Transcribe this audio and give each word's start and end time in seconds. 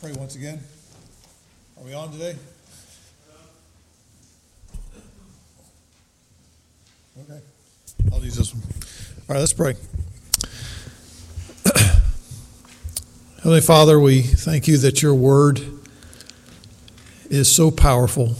pray 0.00 0.12
once 0.12 0.34
again. 0.34 0.58
Are 1.76 1.84
we 1.84 1.92
on 1.92 2.10
today? 2.10 2.34
Okay. 7.20 7.40
I'll 8.10 8.24
use 8.24 8.36
this 8.36 8.54
one. 8.54 8.62
All 9.28 9.34
right, 9.34 9.40
let's 9.40 9.52
pray. 9.52 9.74
Heavenly 13.36 13.60
Father, 13.60 14.00
we 14.00 14.22
thank 14.22 14.66
you 14.66 14.78
that 14.78 15.02
your 15.02 15.14
word 15.14 15.60
is 17.28 17.54
so 17.54 17.70
powerful. 17.70 18.36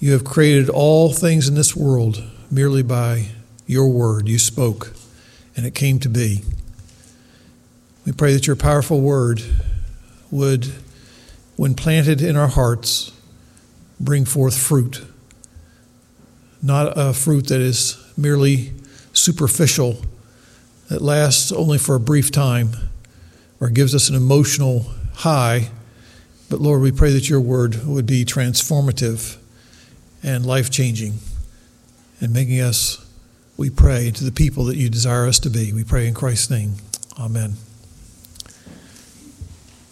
You 0.00 0.10
have 0.10 0.24
created 0.24 0.68
all 0.68 1.12
things 1.12 1.46
in 1.46 1.54
this 1.54 1.76
world 1.76 2.20
merely 2.50 2.82
by 2.82 3.28
your 3.68 3.88
word. 3.88 4.26
You 4.26 4.40
spoke, 4.40 4.92
and 5.56 5.64
it 5.64 5.76
came 5.76 6.00
to 6.00 6.08
be. 6.08 6.42
We 8.04 8.10
pray 8.10 8.32
that 8.32 8.48
your 8.48 8.56
powerful 8.56 9.00
word 9.00 9.40
would, 10.30 10.72
when 11.56 11.74
planted 11.74 12.20
in 12.20 12.36
our 12.36 12.48
hearts, 12.48 13.12
bring 14.00 14.24
forth 14.24 14.58
fruit. 14.58 15.02
Not 16.62 16.92
a 16.96 17.12
fruit 17.12 17.48
that 17.48 17.60
is 17.60 17.96
merely 18.16 18.72
superficial, 19.12 19.98
that 20.88 21.02
lasts 21.02 21.52
only 21.52 21.78
for 21.78 21.94
a 21.94 22.00
brief 22.00 22.30
time, 22.30 22.72
or 23.60 23.68
gives 23.68 23.94
us 23.94 24.08
an 24.08 24.16
emotional 24.16 24.86
high. 25.14 25.70
But 26.50 26.60
Lord, 26.60 26.82
we 26.82 26.92
pray 26.92 27.12
that 27.12 27.28
your 27.28 27.40
word 27.40 27.84
would 27.86 28.06
be 28.06 28.24
transformative 28.24 29.36
and 30.22 30.44
life 30.44 30.70
changing 30.70 31.14
and 32.20 32.32
making 32.32 32.60
us, 32.60 33.04
we 33.56 33.70
pray, 33.70 34.10
to 34.10 34.24
the 34.24 34.32
people 34.32 34.64
that 34.64 34.76
you 34.76 34.88
desire 34.88 35.26
us 35.26 35.38
to 35.40 35.50
be. 35.50 35.72
We 35.72 35.84
pray 35.84 36.06
in 36.06 36.14
Christ's 36.14 36.50
name. 36.50 36.74
Amen. 37.18 37.54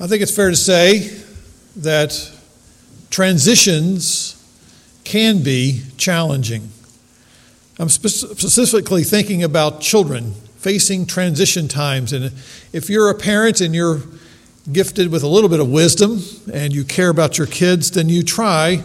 I 0.03 0.09
think 0.09 0.21
it's 0.21 0.35
fair 0.35 0.51
to 0.51 0.57
say 0.57 1.17
that 1.77 2.29
transitions 3.11 4.35
can 5.05 5.45
be 5.45 5.83
challenging. 5.97 6.71
I'm 7.79 7.89
specifically 7.89 9.05
thinking 9.05 9.45
about 9.45 9.81
children 9.81 10.33
facing 10.57 11.07
transition 11.07 11.69
times. 11.69 12.13
And 12.13 12.33
if 12.73 12.91
you're 12.91 13.11
a 13.11 13.15
parent 13.15 13.61
and 13.61 13.77
you're 13.77 14.01
gifted 14.73 15.13
with 15.13 15.23
a 15.23 15.29
little 15.29 15.49
bit 15.49 15.61
of 15.61 15.71
wisdom 15.71 16.19
and 16.53 16.75
you 16.75 16.83
care 16.83 17.09
about 17.09 17.39
your 17.39 17.47
kids, 17.47 17.93
then 17.93 18.09
you 18.09 18.25
try 18.25 18.83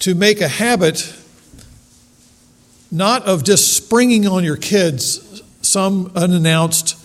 to 0.00 0.14
make 0.14 0.42
a 0.42 0.48
habit 0.48 1.10
not 2.90 3.24
of 3.24 3.44
just 3.44 3.72
springing 3.72 4.28
on 4.28 4.44
your 4.44 4.58
kids 4.58 5.42
some 5.62 6.12
unannounced 6.14 6.98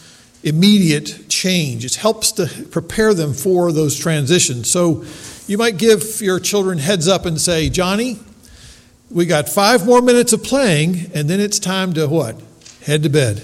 immediate 0.44 1.26
change. 1.28 1.86
It 1.86 1.96
helps 1.96 2.32
to 2.34 2.48
prepare 2.72 3.14
them 3.14 3.34
for 3.34 3.72
those 3.72 3.98
transitions. 3.98 4.70
So 4.70 5.04
you 5.48 5.58
might 5.58 5.78
give 5.78 6.22
your 6.22 6.40
children 6.40 6.78
heads 6.78 7.08
up 7.08 7.26
and 7.26 7.40
say, 7.40 7.70
Johnny, 7.70 8.20
we 9.12 9.26
got 9.26 9.50
five 9.50 9.86
more 9.86 10.02
minutes 10.02 10.34
of 10.34 10.44
playing, 10.44 11.12
and 11.14 11.30
then 11.30 11.40
it's 11.40 11.60
time 11.60 11.94
to 11.94 12.08
what? 12.08 12.40
Head 12.84 13.04
to 13.04 13.10
bed. 13.10 13.42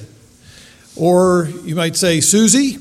Or 0.95 1.49
you 1.63 1.75
might 1.75 1.95
say, 1.95 2.21
Susie, 2.21 2.77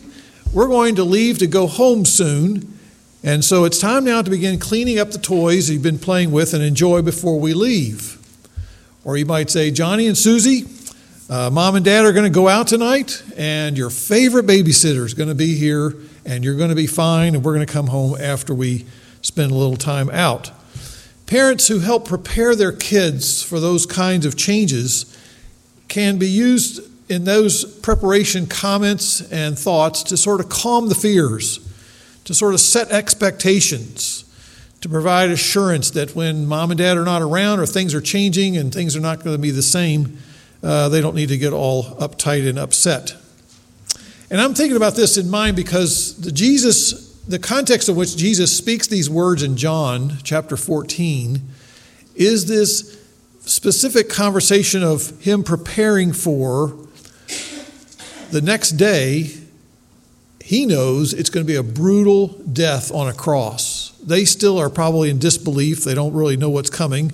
we're 0.52 0.68
going 0.68 0.96
to 0.96 1.04
leave 1.04 1.38
to 1.38 1.46
go 1.46 1.66
home 1.66 2.04
soon. 2.04 2.78
And 3.24 3.44
so 3.44 3.64
it's 3.64 3.78
time 3.78 4.04
now 4.04 4.20
to 4.22 4.30
begin 4.30 4.58
cleaning 4.58 4.98
up 4.98 5.10
the 5.10 5.18
toys 5.18 5.70
you've 5.70 5.82
been 5.82 5.98
playing 5.98 6.30
with 6.30 6.52
and 6.52 6.62
enjoy 6.62 7.02
before 7.02 7.40
we 7.40 7.54
leave. 7.54 8.18
Or 9.02 9.16
you 9.16 9.26
might 9.26 9.50
say, 9.50 9.70
Johnny 9.70 10.06
and 10.06 10.16
Susie, 10.16 10.66
uh, 11.30 11.48
Mom 11.50 11.74
and 11.74 11.84
Dad 11.84 12.04
are 12.04 12.12
going 12.12 12.30
to 12.30 12.30
go 12.30 12.48
out 12.48 12.68
tonight, 12.68 13.22
and 13.36 13.78
your 13.78 13.88
favorite 13.88 14.46
babysitter 14.46 15.04
is 15.06 15.14
going 15.14 15.30
to 15.30 15.34
be 15.34 15.54
here, 15.54 15.94
and 16.26 16.44
you're 16.44 16.56
going 16.56 16.68
to 16.68 16.74
be 16.74 16.86
fine, 16.86 17.34
and 17.34 17.42
we're 17.42 17.54
going 17.54 17.66
to 17.66 17.72
come 17.72 17.86
home 17.86 18.16
after 18.20 18.54
we 18.54 18.84
spend 19.22 19.50
a 19.50 19.54
little 19.54 19.76
time 19.76 20.10
out. 20.10 20.50
Parents 21.26 21.68
who 21.68 21.78
help 21.78 22.06
prepare 22.06 22.54
their 22.54 22.72
kids 22.72 23.42
for 23.42 23.58
those 23.58 23.86
kinds 23.86 24.26
of 24.26 24.36
changes 24.36 25.18
can 25.88 26.18
be 26.18 26.28
used 26.28 26.80
in 27.10 27.24
those 27.24 27.64
preparation 27.80 28.46
comments 28.46 29.22
and 29.32 29.58
thoughts 29.58 30.02
to 30.02 30.18
sort 30.18 30.40
of 30.40 30.50
calm 30.50 30.90
the 30.90 30.94
fears, 30.94 31.58
to 32.24 32.34
sort 32.34 32.52
of 32.52 32.60
set 32.60 32.90
expectations, 32.90 34.24
to 34.82 34.90
provide 34.90 35.30
assurance 35.30 35.90
that 35.92 36.14
when 36.14 36.46
mom 36.46 36.70
and 36.70 36.76
dad 36.76 36.98
are 36.98 37.04
not 37.04 37.22
around 37.22 37.60
or 37.60 37.64
things 37.66 37.94
are 37.94 38.02
changing 38.02 38.58
and 38.58 38.74
things 38.74 38.94
are 38.94 39.00
not 39.00 39.24
going 39.24 39.34
to 39.34 39.40
be 39.40 39.50
the 39.50 39.62
same, 39.62 40.18
uh, 40.64 40.88
they 40.88 41.00
don't 41.00 41.14
need 41.14 41.28
to 41.28 41.36
get 41.36 41.52
all 41.52 41.84
uptight 41.96 42.48
and 42.48 42.58
upset. 42.58 43.14
And 44.30 44.40
I'm 44.40 44.54
thinking 44.54 44.76
about 44.76 44.94
this 44.94 45.18
in 45.18 45.28
mind 45.28 45.56
because 45.56 46.16
the 46.16 46.32
Jesus, 46.32 47.12
the 47.28 47.38
context 47.38 47.88
of 47.90 47.96
which 47.96 48.16
Jesus 48.16 48.56
speaks 48.56 48.86
these 48.86 49.10
words 49.10 49.42
in 49.42 49.56
John 49.56 50.14
chapter 50.22 50.56
14 50.56 51.42
is 52.14 52.46
this 52.46 52.98
specific 53.40 54.08
conversation 54.08 54.82
of 54.82 55.10
him 55.20 55.44
preparing 55.44 56.14
for 56.14 56.78
the 58.30 58.40
next 58.42 58.72
day. 58.72 59.32
He 60.40 60.64
knows 60.64 61.12
it's 61.12 61.30
going 61.30 61.46
to 61.46 61.50
be 61.50 61.56
a 61.56 61.62
brutal 61.62 62.28
death 62.52 62.90
on 62.90 63.08
a 63.08 63.12
cross. 63.12 63.90
They 64.02 64.24
still 64.24 64.58
are 64.58 64.70
probably 64.70 65.10
in 65.10 65.18
disbelief. 65.18 65.84
They 65.84 65.94
don't 65.94 66.14
really 66.14 66.36
know 66.36 66.50
what's 66.50 66.70
coming. 66.70 67.12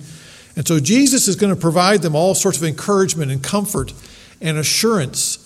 And 0.55 0.67
so 0.67 0.79
Jesus 0.79 1.27
is 1.27 1.35
going 1.35 1.53
to 1.53 1.59
provide 1.59 2.01
them 2.01 2.15
all 2.15 2.35
sorts 2.35 2.57
of 2.57 2.63
encouragement 2.63 3.31
and 3.31 3.41
comfort 3.41 3.93
and 4.41 4.57
assurance 4.57 5.37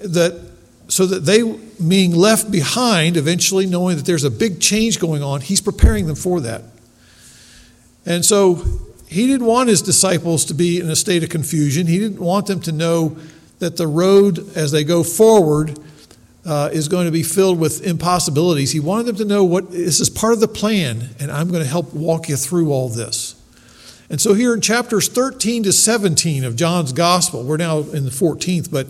that 0.00 0.40
so 0.88 1.06
that 1.06 1.20
they 1.20 1.42
being 1.86 2.14
left 2.14 2.50
behind 2.50 3.16
eventually 3.16 3.66
knowing 3.66 3.96
that 3.96 4.04
there's 4.04 4.24
a 4.24 4.30
big 4.30 4.60
change 4.60 5.00
going 5.00 5.22
on 5.22 5.40
he's 5.40 5.60
preparing 5.60 6.06
them 6.06 6.16
for 6.16 6.40
that. 6.40 6.62
And 8.04 8.24
so 8.24 8.62
he 9.08 9.26
didn't 9.26 9.46
want 9.46 9.68
his 9.68 9.82
disciples 9.82 10.44
to 10.46 10.54
be 10.54 10.80
in 10.80 10.90
a 10.90 10.96
state 10.96 11.22
of 11.22 11.28
confusion. 11.28 11.86
He 11.86 11.98
didn't 11.98 12.20
want 12.20 12.46
them 12.46 12.60
to 12.62 12.72
know 12.72 13.16
that 13.58 13.76
the 13.76 13.86
road 13.86 14.56
as 14.56 14.72
they 14.72 14.84
go 14.84 15.02
forward 15.02 15.78
uh, 16.44 16.70
is 16.72 16.88
going 16.88 17.06
to 17.06 17.12
be 17.12 17.22
filled 17.22 17.60
with 17.60 17.86
impossibilities. 17.86 18.72
He 18.72 18.80
wanted 18.80 19.06
them 19.06 19.16
to 19.16 19.24
know 19.24 19.44
what 19.44 19.70
this 19.70 20.00
is 20.00 20.10
part 20.10 20.32
of 20.32 20.40
the 20.40 20.48
plan 20.48 21.10
and 21.20 21.30
i'm 21.30 21.48
going 21.48 21.62
to 21.62 21.68
help 21.68 21.94
walk 21.94 22.28
you 22.28 22.36
through 22.36 22.72
all 22.72 22.88
this 22.88 23.40
and 24.12 24.20
so, 24.20 24.34
here 24.34 24.52
in 24.52 24.60
chapters 24.60 25.08
13 25.08 25.62
to 25.62 25.72
17 25.72 26.44
of 26.44 26.54
John's 26.54 26.92
Gospel, 26.92 27.44
we're 27.44 27.56
now 27.56 27.78
in 27.78 28.04
the 28.04 28.10
14th, 28.10 28.70
but 28.70 28.86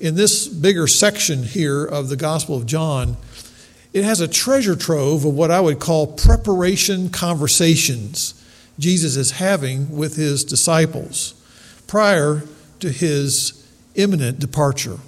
in 0.00 0.16
this 0.16 0.48
bigger 0.48 0.88
section 0.88 1.44
here 1.44 1.84
of 1.84 2.08
the 2.08 2.16
Gospel 2.16 2.56
of 2.56 2.66
John, 2.66 3.16
it 3.92 4.02
has 4.02 4.20
a 4.20 4.26
treasure 4.26 4.74
trove 4.74 5.24
of 5.24 5.32
what 5.32 5.52
I 5.52 5.60
would 5.60 5.78
call 5.78 6.08
preparation 6.08 7.08
conversations 7.08 8.34
Jesus 8.76 9.14
is 9.14 9.30
having 9.30 9.96
with 9.96 10.16
his 10.16 10.42
disciples 10.42 11.34
prior 11.86 12.42
to 12.80 12.90
his 12.90 13.64
imminent 13.94 14.40
departure. 14.40 14.98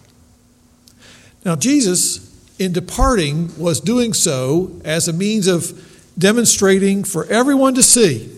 Now, 1.45 1.57
Jesus, 1.57 2.33
in 2.61 2.73
departing, 2.73 3.51
was 3.59 3.81
doing 3.81 4.13
so 4.13 4.81
as 4.85 5.09
a 5.09 5.13
means 5.13 5.49
of 5.49 6.13
demonstrating 6.17 7.03
for 7.03 7.25
everyone 7.27 7.75
to 7.75 7.83
see 7.83 8.36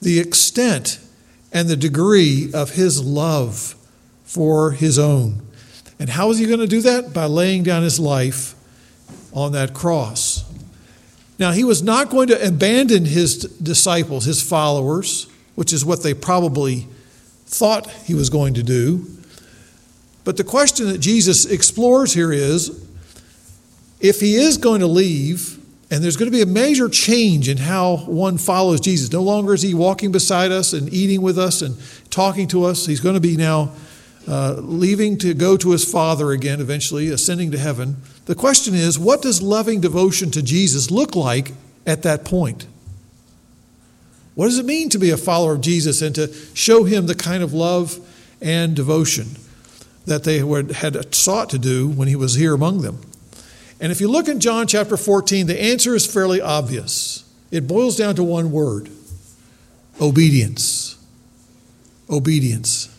the 0.00 0.20
extent 0.20 1.00
and 1.52 1.68
the 1.68 1.76
degree 1.76 2.50
of 2.52 2.70
his 2.70 3.02
love 3.02 3.74
for 4.24 4.72
his 4.72 4.98
own. 4.98 5.42
And 5.98 6.10
how 6.10 6.30
is 6.30 6.38
he 6.38 6.46
going 6.46 6.60
to 6.60 6.66
do 6.66 6.82
that? 6.82 7.14
By 7.14 7.26
laying 7.26 7.62
down 7.62 7.82
his 7.82 7.98
life 7.98 8.54
on 9.32 9.52
that 9.52 9.72
cross. 9.72 10.44
Now, 11.38 11.52
he 11.52 11.64
was 11.64 11.82
not 11.82 12.10
going 12.10 12.28
to 12.28 12.46
abandon 12.46 13.04
his 13.04 13.38
disciples, 13.38 14.24
his 14.24 14.42
followers, 14.42 15.26
which 15.54 15.72
is 15.72 15.84
what 15.84 16.02
they 16.02 16.14
probably 16.14 16.86
thought 17.46 17.90
he 17.90 18.14
was 18.14 18.30
going 18.30 18.54
to 18.54 18.62
do. 18.62 19.06
But 20.24 20.36
the 20.36 20.44
question 20.44 20.88
that 20.88 20.98
Jesus 20.98 21.44
explores 21.44 22.12
here 22.12 22.32
is 22.32 22.84
if 24.00 24.20
he 24.20 24.36
is 24.36 24.58
going 24.58 24.80
to 24.80 24.86
leave, 24.86 25.55
and 25.90 26.02
there's 26.02 26.16
going 26.16 26.30
to 26.30 26.36
be 26.36 26.42
a 26.42 26.46
major 26.46 26.88
change 26.88 27.48
in 27.48 27.58
how 27.58 27.98
one 27.98 28.38
follows 28.38 28.80
Jesus. 28.80 29.12
No 29.12 29.22
longer 29.22 29.54
is 29.54 29.62
he 29.62 29.72
walking 29.72 30.10
beside 30.10 30.50
us 30.50 30.72
and 30.72 30.92
eating 30.92 31.22
with 31.22 31.38
us 31.38 31.62
and 31.62 31.76
talking 32.10 32.48
to 32.48 32.64
us. 32.64 32.86
He's 32.86 33.00
going 33.00 33.14
to 33.14 33.20
be 33.20 33.36
now 33.36 33.70
uh, 34.26 34.54
leaving 34.58 35.16
to 35.18 35.32
go 35.32 35.56
to 35.56 35.70
his 35.70 35.84
Father 35.90 36.32
again, 36.32 36.60
eventually 36.60 37.08
ascending 37.08 37.52
to 37.52 37.58
heaven. 37.58 37.96
The 38.24 38.34
question 38.34 38.74
is 38.74 38.98
what 38.98 39.22
does 39.22 39.40
loving 39.40 39.80
devotion 39.80 40.32
to 40.32 40.42
Jesus 40.42 40.90
look 40.90 41.14
like 41.14 41.52
at 41.86 42.02
that 42.02 42.24
point? 42.24 42.66
What 44.34 44.46
does 44.46 44.58
it 44.58 44.66
mean 44.66 44.88
to 44.90 44.98
be 44.98 45.10
a 45.10 45.16
follower 45.16 45.52
of 45.52 45.60
Jesus 45.60 46.02
and 46.02 46.14
to 46.16 46.32
show 46.54 46.82
him 46.82 47.06
the 47.06 47.14
kind 47.14 47.44
of 47.44 47.52
love 47.52 47.98
and 48.42 48.74
devotion 48.74 49.26
that 50.04 50.24
they 50.24 50.38
had 50.74 51.14
sought 51.14 51.48
to 51.50 51.58
do 51.58 51.88
when 51.88 52.08
he 52.08 52.16
was 52.16 52.34
here 52.34 52.54
among 52.54 52.82
them? 52.82 53.00
And 53.80 53.92
if 53.92 54.00
you 54.00 54.08
look 54.08 54.28
in 54.28 54.40
John 54.40 54.66
chapter 54.66 54.96
14, 54.96 55.46
the 55.46 55.60
answer 55.60 55.94
is 55.94 56.06
fairly 56.06 56.40
obvious. 56.40 57.24
It 57.50 57.66
boils 57.66 57.96
down 57.96 58.14
to 58.16 58.24
one 58.24 58.50
word 58.50 58.90
obedience. 60.00 60.98
Obedience. 62.10 62.94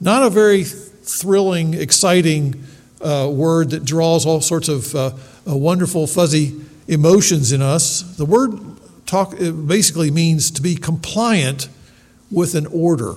Not 0.00 0.22
a 0.22 0.30
very 0.30 0.64
thrilling, 0.64 1.74
exciting 1.74 2.64
uh, 3.00 3.30
word 3.32 3.70
that 3.70 3.84
draws 3.84 4.26
all 4.26 4.40
sorts 4.40 4.68
of 4.68 4.94
uh, 4.94 5.10
uh, 5.48 5.56
wonderful, 5.56 6.06
fuzzy 6.06 6.60
emotions 6.88 7.52
in 7.52 7.62
us. 7.62 8.02
The 8.16 8.24
word 8.24 8.58
talk 9.06 9.34
basically 9.38 10.10
means 10.10 10.50
to 10.52 10.62
be 10.62 10.76
compliant 10.76 11.68
with 12.30 12.54
an 12.54 12.66
order. 12.66 13.14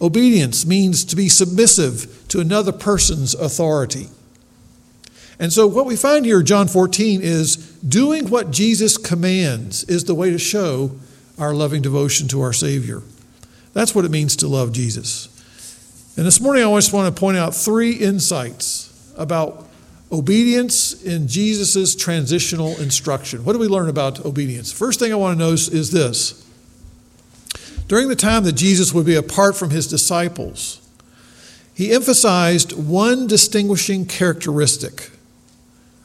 Obedience 0.00 0.64
means 0.64 1.04
to 1.04 1.16
be 1.16 1.28
submissive 1.28 2.26
to 2.28 2.40
another 2.40 2.72
person's 2.72 3.34
authority. 3.34 4.08
And 5.40 5.52
so, 5.52 5.66
what 5.66 5.86
we 5.86 5.94
find 5.94 6.24
here, 6.24 6.42
John 6.42 6.66
14, 6.66 7.20
is 7.22 7.56
doing 7.80 8.28
what 8.28 8.50
Jesus 8.50 8.96
commands 8.96 9.84
is 9.84 10.04
the 10.04 10.14
way 10.14 10.30
to 10.30 10.38
show 10.38 10.92
our 11.38 11.54
loving 11.54 11.80
devotion 11.80 12.26
to 12.28 12.40
our 12.40 12.52
Savior. 12.52 13.02
That's 13.72 13.94
what 13.94 14.04
it 14.04 14.10
means 14.10 14.34
to 14.36 14.48
love 14.48 14.72
Jesus. 14.72 15.28
And 16.16 16.26
this 16.26 16.40
morning, 16.40 16.64
I 16.64 16.74
just 16.74 16.92
want 16.92 17.14
to 17.14 17.20
point 17.20 17.36
out 17.36 17.54
three 17.54 17.92
insights 17.92 19.12
about 19.16 19.68
obedience 20.10 21.00
in 21.04 21.28
Jesus' 21.28 21.94
transitional 21.94 22.76
instruction. 22.80 23.44
What 23.44 23.52
do 23.52 23.60
we 23.60 23.68
learn 23.68 23.88
about 23.88 24.24
obedience? 24.24 24.72
First 24.72 24.98
thing 24.98 25.12
I 25.12 25.16
want 25.16 25.38
to 25.38 25.44
notice 25.44 25.68
is 25.68 25.92
this. 25.92 26.44
During 27.86 28.08
the 28.08 28.16
time 28.16 28.42
that 28.44 28.52
Jesus 28.52 28.92
would 28.92 29.06
be 29.06 29.14
apart 29.14 29.54
from 29.54 29.70
his 29.70 29.86
disciples, 29.86 30.84
he 31.74 31.92
emphasized 31.92 32.72
one 32.72 33.28
distinguishing 33.28 34.04
characteristic 34.04 35.10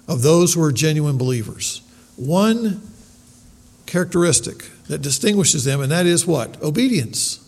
of 0.08 0.22
those 0.22 0.54
who 0.54 0.64
are 0.64 0.72
genuine 0.72 1.18
believers. 1.18 1.82
One 2.16 2.82
characteristic 3.86 4.70
that 4.88 5.02
distinguishes 5.02 5.64
them, 5.64 5.82
and 5.82 5.92
that 5.92 6.06
is 6.06 6.28
what? 6.28 6.62
Obedience. 6.62 7.40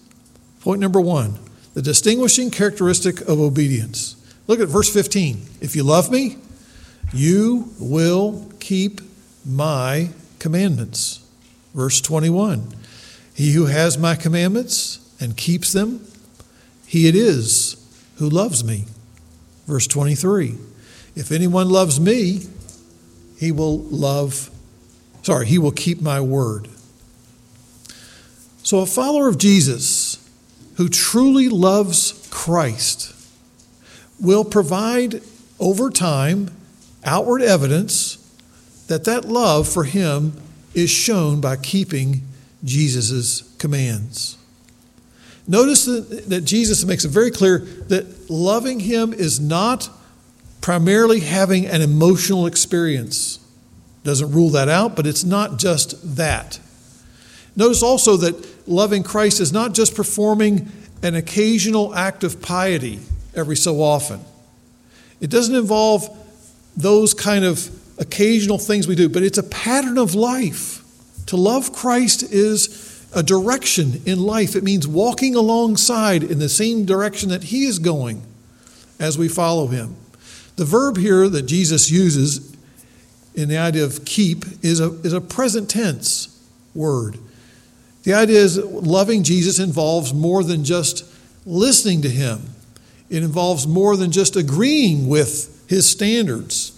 Point 0.62 0.82
number 0.82 1.02
one 1.02 1.38
the 1.74 1.82
distinguishing 1.82 2.50
characteristic 2.52 3.20
of 3.22 3.40
obedience. 3.40 4.16
Look 4.48 4.62
at 4.62 4.70
verse 4.70 4.92
15. 4.92 5.42
If 5.60 5.76
you 5.76 5.84
love 5.84 6.10
me, 6.10 6.38
you 7.14 7.74
will 7.80 8.50
keep 8.60 9.02
my 9.46 10.10
commandments. 10.40 11.28
Verse 11.74 12.00
21. 12.00 12.74
He 13.34 13.52
who 13.54 13.66
has 13.66 13.98
my 13.98 14.16
commandments 14.16 15.00
and 15.20 15.36
keeps 15.36 15.74
them, 15.74 16.08
he 16.88 17.08
it 17.08 17.16
is 17.16 17.76
who 18.18 18.30
loves 18.30 18.64
me. 18.64 18.86
Verse 19.68 19.88
23. 19.88 20.56
If 21.16 21.32
anyone 21.32 21.70
loves 21.70 22.00
me, 22.00 22.42
he 23.38 23.52
will 23.52 23.80
love, 23.80 24.50
sorry, 25.22 25.48
he 25.48 25.58
will 25.58 25.72
keep 25.72 26.02
my 26.02 26.20
word. 26.20 26.68
So 28.64 28.80
a 28.80 28.86
follower 28.86 29.28
of 29.28 29.38
Jesus 29.38 30.18
who 30.78 30.90
truly 30.90 31.48
loves 31.50 32.28
Christ 32.32 33.14
will 34.20 34.44
provide 34.44 35.22
over 35.60 35.90
time 35.90 36.52
outward 37.04 37.42
evidence 37.42 38.18
that 38.88 39.06
that 39.06 39.26
love 39.26 39.68
for 39.68 39.84
him 39.84 40.34
is 40.74 40.90
shown 40.90 41.40
by 41.42 41.56
keeping 41.56 42.22
Jesus' 42.64 43.54
commands. 43.58 44.38
Notice 45.48 45.86
that, 45.86 46.30
that 46.30 46.42
Jesus 46.42 46.84
makes 46.86 47.06
it 47.06 47.10
very 47.10 47.32
clear 47.32 47.60
that 47.60 48.30
loving 48.30 48.80
him 48.82 49.14
is 49.14 49.40
not 49.40 49.90
primarily 50.66 51.20
having 51.20 51.68
an 51.68 51.80
emotional 51.80 52.48
experience. 52.48 53.38
Doesn't 54.04 54.32
rule 54.32 54.50
that 54.50 54.68
out, 54.68 54.96
but 54.96 55.06
it's 55.06 55.24
not 55.24 55.60
just 55.60 56.16
that. 56.16 56.60
Notice 57.56 57.84
also 57.84 58.18
that 58.18 58.68
loving 58.68 59.04
Christ 59.04 59.40
is 59.40 59.54
not 59.54 59.76
just 59.76 59.94
performing 59.96 60.72
an 61.04 61.14
occasional 61.14 61.94
act 61.94 62.24
of 62.24 62.42
piety 62.42 62.98
every 63.36 63.56
so 63.56 63.80
often. 63.80 64.22
It 65.22 65.30
doesn't 65.30 65.54
involve 65.54 66.10
those 66.76 67.14
kind 67.14 67.46
of 67.46 67.70
occasional 68.00 68.58
things 68.58 68.88
we 68.88 68.96
do, 68.96 69.08
but 69.08 69.22
it's 69.22 69.38
a 69.38 69.44
pattern 69.44 70.00
of 70.00 70.16
life. 70.16 70.84
To 71.28 71.36
love 71.38 71.74
Christ 71.74 72.24
is 72.24 73.08
a 73.14 73.22
direction 73.22 74.02
in 74.08 74.20
life. 74.20 74.56
It 74.56 74.64
means 74.64 74.88
walking 74.88 75.36
alongside 75.36 76.24
in 76.24 76.40
the 76.40 76.50
same 76.50 76.86
direction 76.86 77.30
that 77.30 77.44
He 77.44 77.66
is 77.66 77.78
going 77.78 78.24
as 79.00 79.16
we 79.16 79.28
follow 79.28 79.68
Him. 79.68 79.96
The 80.56 80.66
verb 80.66 80.98
here 80.98 81.28
that 81.28 81.44
Jesus 81.44 81.92
uses 81.92 82.56
in 83.34 83.50
the 83.50 83.58
idea 83.58 83.84
of 83.84 84.06
keep 84.06 84.46
is 84.64 84.80
a, 84.80 84.94
is 85.02 85.14
a 85.14 85.22
present 85.22 85.70
tense 85.70 86.30
word. 86.74 87.18
The 88.04 88.14
idea 88.14 88.40
is 88.40 88.58
loving 88.58 89.24
Jesus 89.24 89.60
involves 89.60 90.14
more 90.14 90.44
than 90.44 90.64
just 90.64 91.04
listening 91.46 92.02
to 92.04 92.10
him, 92.10 92.42
it 93.10 93.24
involves 93.24 93.68
more 93.68 93.96
than 93.98 94.12
just 94.12 94.36
agreeing 94.36 95.08
with 95.08 95.66
his 95.68 95.88
standards. 95.90 96.72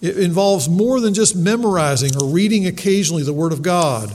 It 0.00 0.18
involves 0.18 0.68
more 0.68 1.00
than 1.00 1.14
just 1.14 1.34
memorizing 1.34 2.10
or 2.20 2.28
reading 2.28 2.66
occasionally 2.66 3.22
the 3.22 3.32
Word 3.32 3.52
of 3.52 3.62
God. 3.62 4.14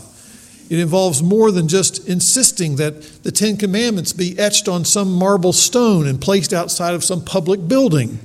It 0.69 0.77
involves 0.77 1.23
more 1.23 1.51
than 1.51 1.67
just 1.67 2.07
insisting 2.07 2.75
that 2.75 3.23
the 3.23 3.31
Ten 3.31 3.57
Commandments 3.57 4.13
be 4.13 4.37
etched 4.37 4.67
on 4.67 4.85
some 4.85 5.11
marble 5.11 5.51
stone 5.51 6.05
and 6.05 6.21
placed 6.21 6.53
outside 6.53 6.93
of 6.93 7.03
some 7.03 7.25
public 7.25 7.67
building. 7.67 8.19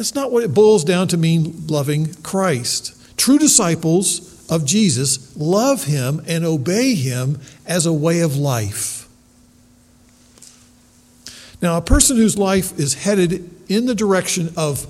That's 0.00 0.14
not 0.14 0.32
what 0.32 0.44
it 0.44 0.54
boils 0.54 0.82
down 0.82 1.08
to 1.08 1.18
mean 1.18 1.66
loving 1.66 2.14
Christ. 2.22 3.18
True 3.18 3.36
disciples 3.36 4.50
of 4.50 4.64
Jesus 4.64 5.36
love 5.36 5.84
him 5.84 6.22
and 6.26 6.42
obey 6.42 6.94
him 6.94 7.38
as 7.66 7.84
a 7.84 7.92
way 7.92 8.20
of 8.20 8.34
life. 8.34 9.06
Now, 11.60 11.76
a 11.76 11.82
person 11.82 12.16
whose 12.16 12.38
life 12.38 12.78
is 12.78 12.94
headed 12.94 13.50
in 13.68 13.84
the 13.84 13.94
direction 13.94 14.54
of 14.56 14.86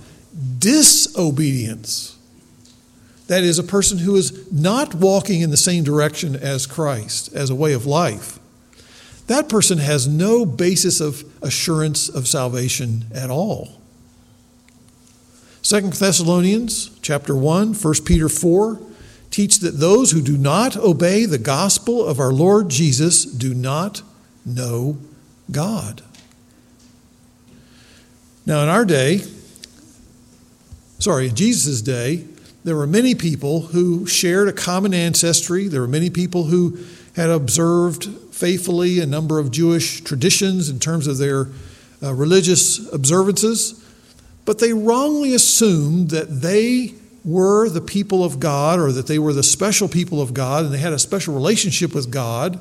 disobedience, 0.61 2.17
that 3.27 3.43
is, 3.43 3.59
a 3.59 3.65
person 3.65 3.99
who 3.99 4.15
is 4.15 4.53
not 4.53 4.95
walking 4.95 5.41
in 5.41 5.51
the 5.51 5.57
same 5.57 5.83
direction 5.83 6.37
as 6.37 6.69
Christ 6.69 7.35
as 7.35 7.51
a 7.51 7.57
way 7.57 7.73
of 7.73 7.85
life, 7.85 8.39
that 9.27 9.49
person 9.49 9.79
has 9.79 10.07
no 10.07 10.47
basis 10.47 11.01
of 11.01 11.25
assurance 11.43 12.09
of 12.09 12.29
salvation 12.29 13.07
at 13.13 13.29
all. 13.29 13.80
Second 15.63 15.93
Thessalonians 15.93 16.91
chapter 17.03 17.35
1, 17.37 17.75
1 17.75 17.95
Peter 18.05 18.29
4, 18.29 18.81
teach 19.31 19.59
that 19.61 19.79
those 19.79 20.11
who 20.11 20.23
do 20.23 20.37
not 20.37 20.77
obey 20.77 21.27
the 21.27 21.39
gospel 21.39 22.05
of 22.05 22.19
our 22.19 22.33
Lord 22.33 22.69
Jesus 22.69 23.25
do 23.25 23.55
not 23.55 24.03
know 24.45 24.97
God. 25.51 26.03
Now, 28.47 28.63
in 28.63 28.69
our 28.69 28.85
day, 28.85 29.23
sorry, 30.99 31.29
in 31.29 31.35
Jesus' 31.35 31.83
day, 31.83 32.25
there 32.65 32.77
were 32.77 32.87
many 32.87 33.15
people 33.15 33.61
who 33.61 34.07
shared 34.07 34.49
a 34.49 34.53
common 34.53 34.93
ancestry. 34.93 35.69
There 35.69 35.81
were 35.81 35.89
many 35.89 36.11
people 36.11 36.45
who 36.45 36.79
had 37.17 37.31
observed 37.31 38.07
faithfully 38.33 39.01
a 39.01 39.07
number 39.07 39.39
of 39.39 39.51
Jewish 39.51 40.03
traditions 40.03 40.69
in 40.69 40.79
terms 40.79 41.07
of 41.07 41.19
their 41.19 41.49
uh, 42.03 42.15
religious 42.15 42.93
observances, 42.93 43.85
but 44.45 44.59
they 44.59 44.73
wrongly 44.73 45.35
assumed 45.35 46.11
that 46.11 46.41
they 46.41 46.95
were 47.25 47.69
the 47.69 47.81
people 47.81 48.25
of 48.25 48.41
God 48.41 48.81
or 48.81 48.93
that 48.93 49.07
they 49.07 49.19
were 49.19 49.33
the 49.33 49.43
special 49.43 49.89
people 49.89 50.23
of 50.23 50.33
God 50.33 50.65
and 50.65 50.73
they 50.73 50.79
had 50.79 50.93
a 50.93 50.99
special 50.99 51.35
relationship 51.35 51.95
with 51.95 52.11
God. 52.11 52.59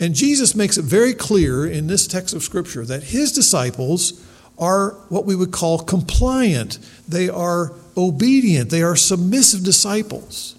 And 0.00 0.14
Jesus 0.14 0.54
makes 0.54 0.78
it 0.78 0.84
very 0.84 1.12
clear 1.12 1.66
in 1.66 1.86
this 1.86 2.06
text 2.06 2.34
of 2.34 2.42
Scripture 2.42 2.84
that 2.86 3.04
his 3.04 3.32
disciples 3.32 4.24
are 4.58 4.90
what 5.08 5.24
we 5.24 5.36
would 5.36 5.52
call 5.52 5.78
compliant, 5.78 6.78
they 7.06 7.28
are 7.28 7.72
obedient, 7.96 8.70
they 8.70 8.82
are 8.82 8.96
submissive 8.96 9.62
disciples. 9.62 10.56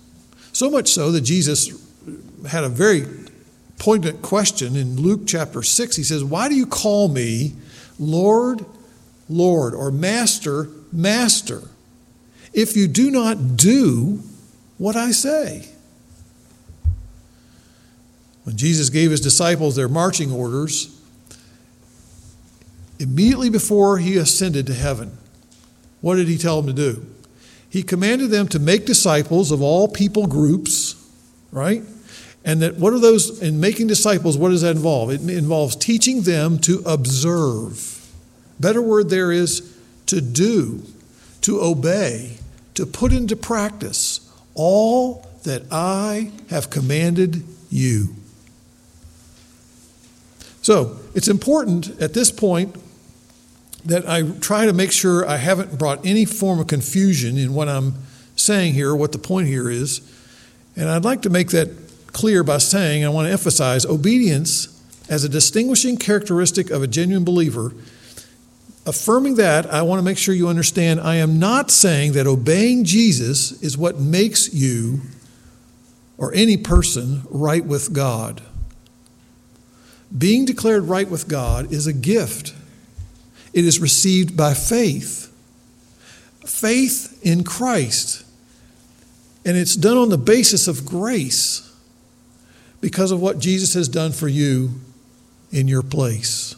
So 0.53 0.69
much 0.69 0.89
so 0.89 1.11
that 1.11 1.21
Jesus 1.21 1.69
had 2.47 2.63
a 2.63 2.69
very 2.69 3.05
poignant 3.77 4.21
question 4.21 4.75
in 4.75 5.01
Luke 5.01 5.21
chapter 5.25 5.63
6. 5.63 5.95
He 5.95 6.03
says, 6.03 6.23
Why 6.23 6.49
do 6.49 6.55
you 6.55 6.65
call 6.65 7.07
me 7.07 7.53
Lord, 7.97 8.65
Lord, 9.29 9.73
or 9.73 9.91
Master, 9.91 10.67
Master? 10.91 11.61
if 12.53 12.75
you 12.75 12.87
do 12.87 13.11
not 13.11 13.57
do 13.57 14.21
what 14.77 14.95
I 14.95 15.11
say. 15.11 15.67
When 18.43 18.57
Jesus 18.57 18.89
gave 18.89 19.11
his 19.11 19.21
disciples 19.21 19.75
their 19.75 19.89
marching 19.89 20.31
orders, 20.31 20.99
immediately 22.97 23.49
before 23.49 23.97
he 23.97 24.17
ascended 24.17 24.65
to 24.67 24.73
heaven, 24.73 25.17
what 26.01 26.15
did 26.15 26.27
he 26.27 26.37
tell 26.37 26.61
them 26.61 26.75
to 26.75 26.93
do? 26.93 27.05
He 27.69 27.83
commanded 27.83 28.31
them 28.31 28.47
to 28.47 28.59
make 28.59 28.85
disciples 28.85 29.51
of 29.51 29.61
all 29.61 29.87
people 29.87 30.25
groups, 30.25 30.95
right? 31.51 31.83
And 32.43 32.61
that 32.61 32.77
what 32.77 32.93
are 32.93 32.99
those, 32.99 33.41
in 33.43 33.59
making 33.59 33.87
disciples, 33.87 34.37
what 34.37 34.49
does 34.49 34.61
that 34.61 34.75
involve? 34.75 35.11
It 35.11 35.21
involves 35.21 35.75
teaching 35.75 36.21
them 36.21 36.57
to 36.59 36.81
observe. 36.85 37.98
Better 38.59 38.81
word 38.81 39.09
there 39.09 39.31
is 39.31 39.75
to 40.07 40.21
do, 40.21 40.83
to 41.41 41.61
obey, 41.61 42.37
to 42.73 42.85
put 42.85 43.13
into 43.13 43.35
practice 43.35 44.29
all 44.55 45.27
that 45.43 45.63
I 45.71 46.31
have 46.49 46.69
commanded 46.69 47.43
you. 47.69 48.15
So 50.61 50.97
it's 51.15 51.27
important 51.27 52.01
at 52.01 52.13
this 52.13 52.31
point 52.31 52.75
that 53.85 54.07
I 54.07 54.23
try 54.39 54.65
to 54.65 54.73
make 54.73 54.91
sure 54.91 55.27
I 55.27 55.37
haven't 55.37 55.77
brought 55.77 56.05
any 56.05 56.25
form 56.25 56.59
of 56.59 56.67
confusion 56.67 57.37
in 57.37 57.53
what 57.53 57.69
I'm 57.69 57.93
saying 58.35 58.73
here, 58.73 58.93
what 58.95 59.13
the 59.13 59.19
point 59.19 59.47
here 59.47 59.69
is. 59.69 60.01
And 60.75 60.89
I'd 60.89 61.05
like 61.05 61.21
to 61.23 61.29
make 61.29 61.49
that 61.49 61.69
clear 62.07 62.43
by 62.43 62.57
saying, 62.57 63.05
I 63.05 63.09
want 63.09 63.27
to 63.27 63.31
emphasize 63.31 63.85
obedience 63.85 64.67
as 65.09 65.23
a 65.23 65.29
distinguishing 65.29 65.97
characteristic 65.97 66.69
of 66.69 66.83
a 66.83 66.87
genuine 66.87 67.23
believer. 67.23 67.71
Affirming 68.85 69.35
that, 69.35 69.71
I 69.71 69.81
want 69.81 69.99
to 69.99 70.03
make 70.03 70.17
sure 70.17 70.33
you 70.33 70.47
understand 70.47 70.99
I 70.99 71.15
am 71.15 71.37
not 71.37 71.69
saying 71.69 72.13
that 72.13 72.27
obeying 72.27 72.85
Jesus 72.85 73.61
is 73.61 73.77
what 73.77 73.99
makes 73.99 74.53
you 74.53 75.01
or 76.17 76.33
any 76.33 76.57
person 76.57 77.23
right 77.29 77.63
with 77.63 77.93
God. 77.93 78.41
Being 80.15 80.45
declared 80.45 80.83
right 80.83 81.09
with 81.09 81.27
God 81.27 81.71
is 81.71 81.87
a 81.87 81.93
gift, 81.93 82.53
it 83.53 83.65
is 83.65 83.79
received 83.79 84.35
by 84.35 84.53
faith. 84.53 85.25
Faith 86.45 87.19
in 87.23 87.43
Christ. 87.43 88.25
And 89.45 89.55
it's 89.55 89.75
done 89.75 89.97
on 89.97 90.09
the 90.09 90.17
basis 90.17 90.67
of 90.67 90.85
grace 90.85 91.73
because 92.81 93.11
of 93.11 93.21
what 93.21 93.39
Jesus 93.39 93.73
has 93.73 93.87
done 93.87 94.11
for 94.11 94.27
you 94.27 94.71
in 95.51 95.67
your 95.67 95.81
place. 95.81 96.55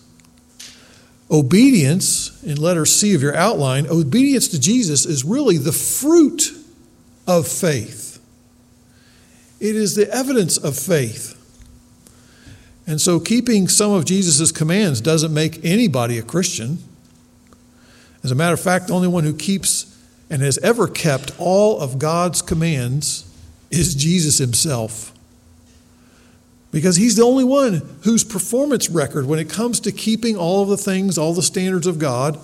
Obedience, 1.31 2.43
in 2.43 2.57
letter 2.57 2.85
C 2.85 3.15
of 3.15 3.21
your 3.21 3.35
outline, 3.35 3.87
obedience 3.87 4.49
to 4.49 4.59
Jesus 4.59 5.05
is 5.05 5.23
really 5.23 5.57
the 5.57 5.71
fruit 5.71 6.51
of 7.25 7.47
faith. 7.47 8.19
It 9.61 9.75
is 9.75 9.95
the 9.95 10.13
evidence 10.13 10.57
of 10.57 10.77
faith. 10.77 11.37
And 12.85 12.99
so, 12.99 13.19
keeping 13.19 13.69
some 13.69 13.91
of 13.91 14.03
Jesus' 14.03 14.51
commands 14.51 14.99
doesn't 14.99 15.33
make 15.33 15.63
anybody 15.63 16.17
a 16.17 16.23
Christian. 16.23 16.79
As 18.23 18.31
a 18.31 18.35
matter 18.35 18.53
of 18.53 18.59
fact, 18.59 18.87
the 18.87 18.93
only 18.93 19.07
one 19.07 19.23
who 19.23 19.33
keeps 19.33 19.97
and 20.29 20.41
has 20.41 20.57
ever 20.59 20.87
kept 20.87 21.31
all 21.39 21.79
of 21.79 21.99
God's 21.99 22.41
commands 22.41 23.31
is 23.69 23.95
Jesus 23.95 24.37
himself. 24.37 25.13
Because 26.71 26.95
he's 26.95 27.17
the 27.17 27.23
only 27.23 27.43
one 27.43 27.81
whose 28.03 28.23
performance 28.23 28.89
record, 28.89 29.25
when 29.25 29.39
it 29.39 29.49
comes 29.49 29.81
to 29.81 29.91
keeping 29.91 30.37
all 30.37 30.63
of 30.63 30.69
the 30.69 30.77
things, 30.77 31.17
all 31.17 31.33
the 31.33 31.41
standards 31.41 31.85
of 31.85 31.99
God, 31.99 32.39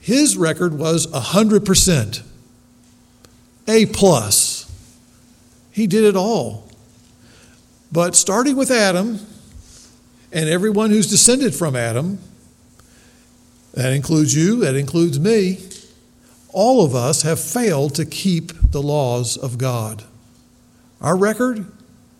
his 0.00 0.36
record 0.36 0.78
was 0.78 1.06
100%. 1.06 2.22
A 3.66 3.86
plus. 3.86 4.70
He 5.70 5.86
did 5.86 6.04
it 6.04 6.16
all. 6.16 6.68
But 7.92 8.14
starting 8.14 8.56
with 8.56 8.70
Adam 8.70 9.20
and 10.32 10.48
everyone 10.48 10.90
who's 10.90 11.08
descended 11.08 11.54
from 11.54 11.74
Adam, 11.74 12.18
that 13.74 13.92
includes 13.92 14.34
you, 14.34 14.60
that 14.60 14.74
includes 14.74 15.18
me, 15.18 15.60
all 16.52 16.84
of 16.84 16.94
us 16.94 17.22
have 17.22 17.40
failed 17.40 17.94
to 17.94 18.04
keep 18.04 18.52
the 18.72 18.82
laws 18.82 19.36
of 19.36 19.58
God. 19.58 20.04
Our 21.00 21.16
record 21.16 21.66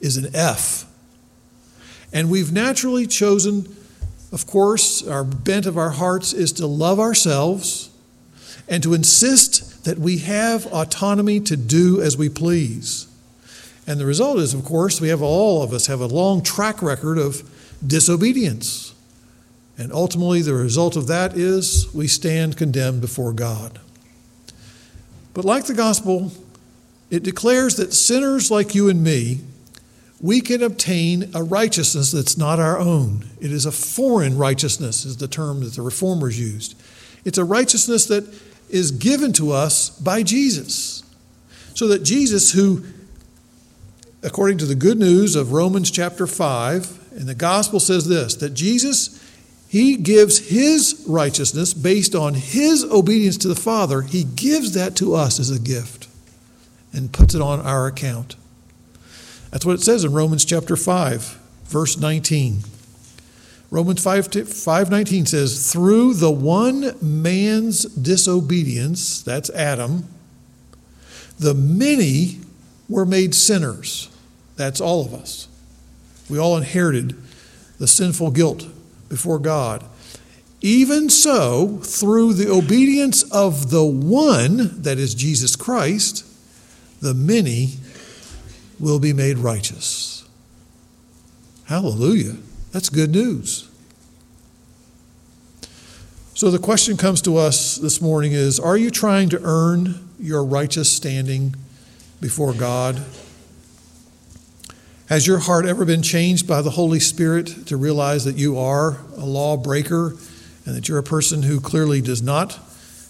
is 0.00 0.16
an 0.16 0.34
F. 0.34 0.86
And 2.12 2.30
we've 2.30 2.52
naturally 2.52 3.06
chosen, 3.06 3.76
of 4.32 4.46
course, 4.46 5.06
our 5.06 5.24
bent 5.24 5.66
of 5.66 5.78
our 5.78 5.90
hearts 5.90 6.32
is 6.32 6.52
to 6.52 6.66
love 6.66 6.98
ourselves 6.98 7.90
and 8.68 8.82
to 8.82 8.94
insist 8.94 9.84
that 9.84 9.98
we 9.98 10.18
have 10.18 10.66
autonomy 10.66 11.40
to 11.40 11.56
do 11.56 12.00
as 12.00 12.16
we 12.16 12.28
please. 12.28 13.06
And 13.86 13.98
the 13.98 14.06
result 14.06 14.38
is, 14.38 14.54
of 14.54 14.64
course, 14.64 15.00
we 15.00 15.08
have 15.08 15.22
all 15.22 15.62
of 15.62 15.72
us 15.72 15.86
have 15.86 16.00
a 16.00 16.06
long 16.06 16.42
track 16.42 16.82
record 16.82 17.18
of 17.18 17.42
disobedience. 17.84 18.94
And 19.78 19.92
ultimately, 19.92 20.42
the 20.42 20.54
result 20.54 20.96
of 20.96 21.06
that 21.06 21.36
is 21.36 21.92
we 21.94 22.06
stand 22.06 22.56
condemned 22.56 23.00
before 23.00 23.32
God. 23.32 23.80
But 25.32 25.44
like 25.44 25.64
the 25.64 25.74
gospel, 25.74 26.32
it 27.10 27.22
declares 27.22 27.76
that 27.76 27.92
sinners 27.92 28.50
like 28.50 28.74
you 28.74 28.88
and 28.88 29.02
me, 29.02 29.40
we 30.20 30.40
can 30.40 30.62
obtain 30.62 31.30
a 31.34 31.42
righteousness 31.42 32.12
that's 32.12 32.36
not 32.36 32.58
our 32.58 32.78
own. 32.78 33.24
It 33.40 33.52
is 33.52 33.64
a 33.64 33.72
foreign 33.72 34.36
righteousness, 34.36 35.04
is 35.04 35.16
the 35.16 35.28
term 35.28 35.60
that 35.60 35.74
the 35.74 35.82
reformers 35.82 36.38
used. 36.38 36.80
It's 37.24 37.38
a 37.38 37.44
righteousness 37.44 38.06
that 38.06 38.24
is 38.68 38.90
given 38.90 39.32
to 39.34 39.52
us 39.52 39.90
by 39.90 40.22
Jesus. 40.22 41.02
So 41.74 41.88
that 41.88 42.02
Jesus, 42.02 42.52
who, 42.52 42.84
according 44.22 44.58
to 44.58 44.66
the 44.66 44.74
good 44.74 44.98
news 44.98 45.36
of 45.36 45.52
Romans 45.52 45.90
chapter 45.90 46.26
5, 46.26 47.12
and 47.12 47.28
the 47.28 47.34
gospel 47.34 47.80
says 47.80 48.06
this 48.06 48.34
that 48.36 48.50
Jesus 48.50 49.20
he 49.70 49.94
gives 49.94 50.48
His 50.48 51.04
righteousness 51.06 51.74
based 51.74 52.16
on 52.16 52.34
His 52.34 52.82
obedience 52.82 53.36
to 53.38 53.48
the 53.48 53.54
Father. 53.54 54.02
He 54.02 54.24
gives 54.24 54.74
that 54.74 54.96
to 54.96 55.14
us 55.14 55.38
as 55.38 55.48
a 55.48 55.60
gift 55.60 56.08
and 56.92 57.12
puts 57.12 57.36
it 57.36 57.40
on 57.40 57.60
our 57.60 57.86
account. 57.86 58.34
That's 59.50 59.66
what 59.66 59.75
it 59.75 59.83
says 59.83 60.04
in 60.04 60.12
Romans 60.12 60.45
chapter 60.45 60.76
5, 60.76 61.23
verse 61.64 61.99
19. 61.99 62.61
Romans 63.71 64.02
5, 64.02 64.28
5.19 64.28 65.28
says, 65.28 65.73
Through 65.73 66.14
the 66.14 66.30
one 66.30 66.95
man's 67.00 67.85
disobedience, 67.85 69.23
that's 69.23 69.50
Adam, 69.50 70.09
the 71.38 71.54
many 71.54 72.40
were 72.88 73.07
made 73.07 73.35
sinners. 73.35 74.09
That's 74.57 74.80
all 74.80 75.04
of 75.04 75.14
us. 75.14 75.49
We 76.28 76.38
all 76.38 76.57
inherited 76.57 77.16
the 77.78 77.87
sinful 77.87 78.33
guilt 78.33 78.66
before 79.09 79.38
God. 79.38 79.85
Even 80.61 81.09
so, 81.09 81.78
through 81.83 82.35
the 82.35 82.50
obedience 82.50 83.23
of 83.33 83.71
the 83.71 83.85
one, 83.85 84.83
that 84.83 84.99
is 84.99 85.14
Jesus 85.14 85.57
Christ, 85.57 86.26
the 87.00 87.14
many 87.14 87.76
will 88.80 88.99
be 88.99 89.12
made 89.12 89.38
righteous. 89.38 90.28
Hallelujah. 91.66 92.37
That's 92.72 92.88
good 92.88 93.10
news. 93.10 93.68
So 96.34 96.50
the 96.50 96.58
question 96.58 96.96
comes 96.96 97.20
to 97.22 97.37
us 97.37 97.76
this 97.76 98.00
morning 98.00 98.32
is 98.32 98.58
Are 98.58 98.76
you 98.76 98.90
trying 98.90 99.28
to 99.28 99.40
earn 99.42 100.08
your 100.18 100.44
righteous 100.44 100.90
standing 100.90 101.54
before 102.20 102.54
God? 102.54 103.02
Has 105.08 105.26
your 105.26 105.40
heart 105.40 105.66
ever 105.66 105.84
been 105.84 106.02
changed 106.02 106.46
by 106.46 106.62
the 106.62 106.70
Holy 106.70 107.00
Spirit 107.00 107.66
to 107.66 107.76
realize 107.76 108.25
that 108.25 108.37
you 108.37 108.58
are 108.58 108.99
a 109.16 109.26
lawbreaker 109.26 110.14
and 110.64 110.76
that 110.76 110.88
you're 110.88 110.99
a 110.99 111.02
person 111.02 111.42
who 111.42 111.60
clearly 111.60 112.00
does 112.00 112.22
not 112.22 112.58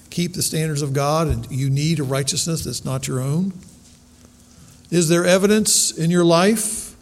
keep 0.08 0.32
the 0.32 0.42
standards 0.42 0.82
of 0.82 0.92
God 0.92 1.28
and 1.28 1.50
you 1.50 1.70
need 1.70 2.00
a 2.00 2.02
righteousness 2.02 2.64
that's 2.64 2.84
not 2.84 3.06
your 3.06 3.20
own? 3.20 3.52
Is 4.90 5.08
there 5.08 5.24
evidence 5.24 5.90
in 5.90 6.10
your 6.10 6.24
life 6.24 6.94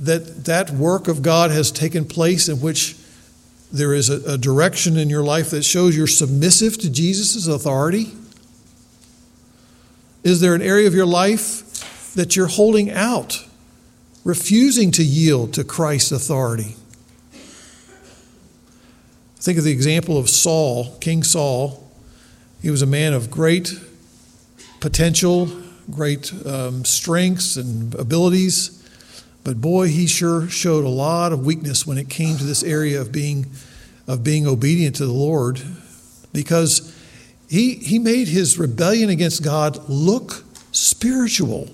that 0.00 0.44
that 0.46 0.70
work 0.70 1.08
of 1.08 1.22
God 1.22 1.50
has 1.50 1.70
taken 1.70 2.04
place 2.04 2.48
in 2.48 2.60
which 2.60 2.96
there 3.70 3.94
is 3.94 4.10
a, 4.10 4.32
a 4.32 4.38
direction 4.38 4.96
in 4.96 5.08
your 5.10 5.22
life 5.22 5.50
that 5.50 5.64
shows 5.64 5.96
you're 5.96 6.06
submissive 6.06 6.78
to 6.78 6.90
Jesus' 6.90 7.46
authority? 7.46 8.12
Is 10.24 10.40
there 10.40 10.54
an 10.54 10.62
area 10.62 10.86
of 10.86 10.94
your 10.94 11.06
life 11.06 12.12
that 12.14 12.36
you're 12.36 12.46
holding 12.46 12.90
out? 12.90 13.44
refusing 14.24 14.90
to 14.92 15.04
yield 15.04 15.52
to 15.54 15.64
Christ's 15.64 16.12
authority. 16.12 16.76
Think 19.36 19.58
of 19.58 19.64
the 19.64 19.72
example 19.72 20.18
of 20.18 20.28
Saul, 20.30 20.96
King 21.00 21.24
Saul. 21.24 21.90
He 22.60 22.70
was 22.70 22.82
a 22.82 22.86
man 22.86 23.12
of 23.12 23.30
great 23.30 23.74
potential, 24.78 25.50
great 25.90 26.32
um, 26.46 26.84
strengths 26.84 27.56
and 27.56 27.94
abilities, 27.94 28.78
but 29.44 29.60
boy, 29.60 29.88
he 29.88 30.06
sure 30.06 30.48
showed 30.48 30.84
a 30.84 30.88
lot 30.88 31.32
of 31.32 31.44
weakness 31.44 31.86
when 31.86 31.98
it 31.98 32.08
came 32.08 32.36
to 32.36 32.44
this 32.44 32.62
area 32.62 33.00
of 33.00 33.10
being, 33.10 33.46
of 34.06 34.22
being 34.22 34.46
obedient 34.46 34.96
to 34.96 35.06
the 35.06 35.12
Lord 35.12 35.60
because 36.32 36.96
he, 37.48 37.74
he 37.74 37.98
made 37.98 38.28
his 38.28 38.58
rebellion 38.58 39.10
against 39.10 39.42
God 39.42 39.88
look 39.88 40.44
spiritual. 40.70 41.68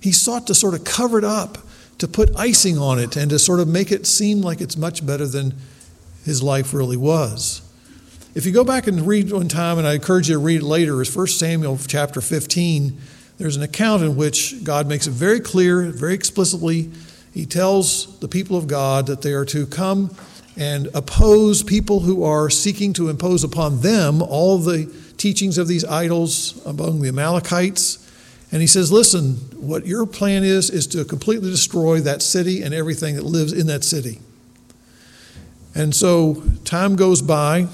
He 0.00 0.12
sought 0.12 0.46
to 0.48 0.54
sort 0.54 0.74
of 0.74 0.84
cover 0.84 1.18
it 1.18 1.24
up, 1.24 1.58
to 1.98 2.08
put 2.08 2.34
icing 2.36 2.78
on 2.78 2.98
it, 2.98 3.16
and 3.16 3.30
to 3.30 3.38
sort 3.38 3.60
of 3.60 3.68
make 3.68 3.92
it 3.92 4.06
seem 4.06 4.42
like 4.42 4.60
it's 4.60 4.76
much 4.76 5.06
better 5.06 5.26
than 5.26 5.54
his 6.24 6.42
life 6.42 6.74
really 6.74 6.96
was. 6.96 7.61
If 8.34 8.46
you 8.46 8.52
go 8.52 8.64
back 8.64 8.86
and 8.86 9.06
read 9.06 9.30
one 9.30 9.48
time, 9.48 9.76
and 9.76 9.86
I 9.86 9.92
encourage 9.92 10.30
you 10.30 10.36
to 10.36 10.38
read 10.38 10.62
it 10.62 10.64
later, 10.64 11.02
is 11.02 11.14
1 11.14 11.26
Samuel 11.26 11.78
chapter 11.86 12.22
15. 12.22 12.98
There's 13.36 13.56
an 13.56 13.62
account 13.62 14.02
in 14.02 14.16
which 14.16 14.64
God 14.64 14.86
makes 14.86 15.06
it 15.06 15.10
very 15.10 15.38
clear, 15.38 15.82
very 15.90 16.14
explicitly. 16.14 16.90
He 17.34 17.44
tells 17.44 18.18
the 18.20 18.28
people 18.28 18.56
of 18.56 18.66
God 18.66 19.06
that 19.08 19.20
they 19.20 19.34
are 19.34 19.44
to 19.44 19.66
come 19.66 20.16
and 20.56 20.88
oppose 20.94 21.62
people 21.62 22.00
who 22.00 22.24
are 22.24 22.48
seeking 22.48 22.94
to 22.94 23.10
impose 23.10 23.44
upon 23.44 23.82
them 23.82 24.22
all 24.22 24.56
the 24.56 24.90
teachings 25.18 25.58
of 25.58 25.68
these 25.68 25.84
idols 25.84 26.64
among 26.64 27.02
the 27.02 27.08
Amalekites. 27.08 27.98
And 28.50 28.62
he 28.62 28.66
says, 28.66 28.90
Listen, 28.90 29.34
what 29.60 29.84
your 29.84 30.06
plan 30.06 30.42
is, 30.42 30.70
is 30.70 30.86
to 30.88 31.04
completely 31.04 31.50
destroy 31.50 32.00
that 32.00 32.22
city 32.22 32.62
and 32.62 32.72
everything 32.72 33.16
that 33.16 33.24
lives 33.24 33.52
in 33.52 33.66
that 33.66 33.84
city. 33.84 34.20
And 35.74 35.94
so 35.94 36.42
time 36.64 36.96
goes 36.96 37.20
by, 37.20 37.68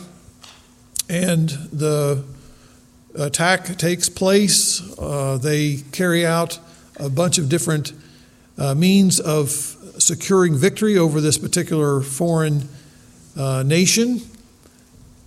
and 1.08 1.48
the 1.72 2.24
attack 3.14 3.76
takes 3.78 4.08
place. 4.08 4.82
Uh, 4.98 5.38
they 5.38 5.76
carry 5.92 6.26
out 6.26 6.58
a 6.96 7.08
bunch 7.08 7.38
of 7.38 7.48
different 7.48 7.92
uh, 8.56 8.74
means 8.74 9.20
of 9.20 9.50
securing 9.98 10.54
victory 10.56 10.96
over 10.96 11.20
this 11.20 11.38
particular 11.38 12.00
foreign 12.00 12.68
uh, 13.36 13.62
nation. 13.62 14.20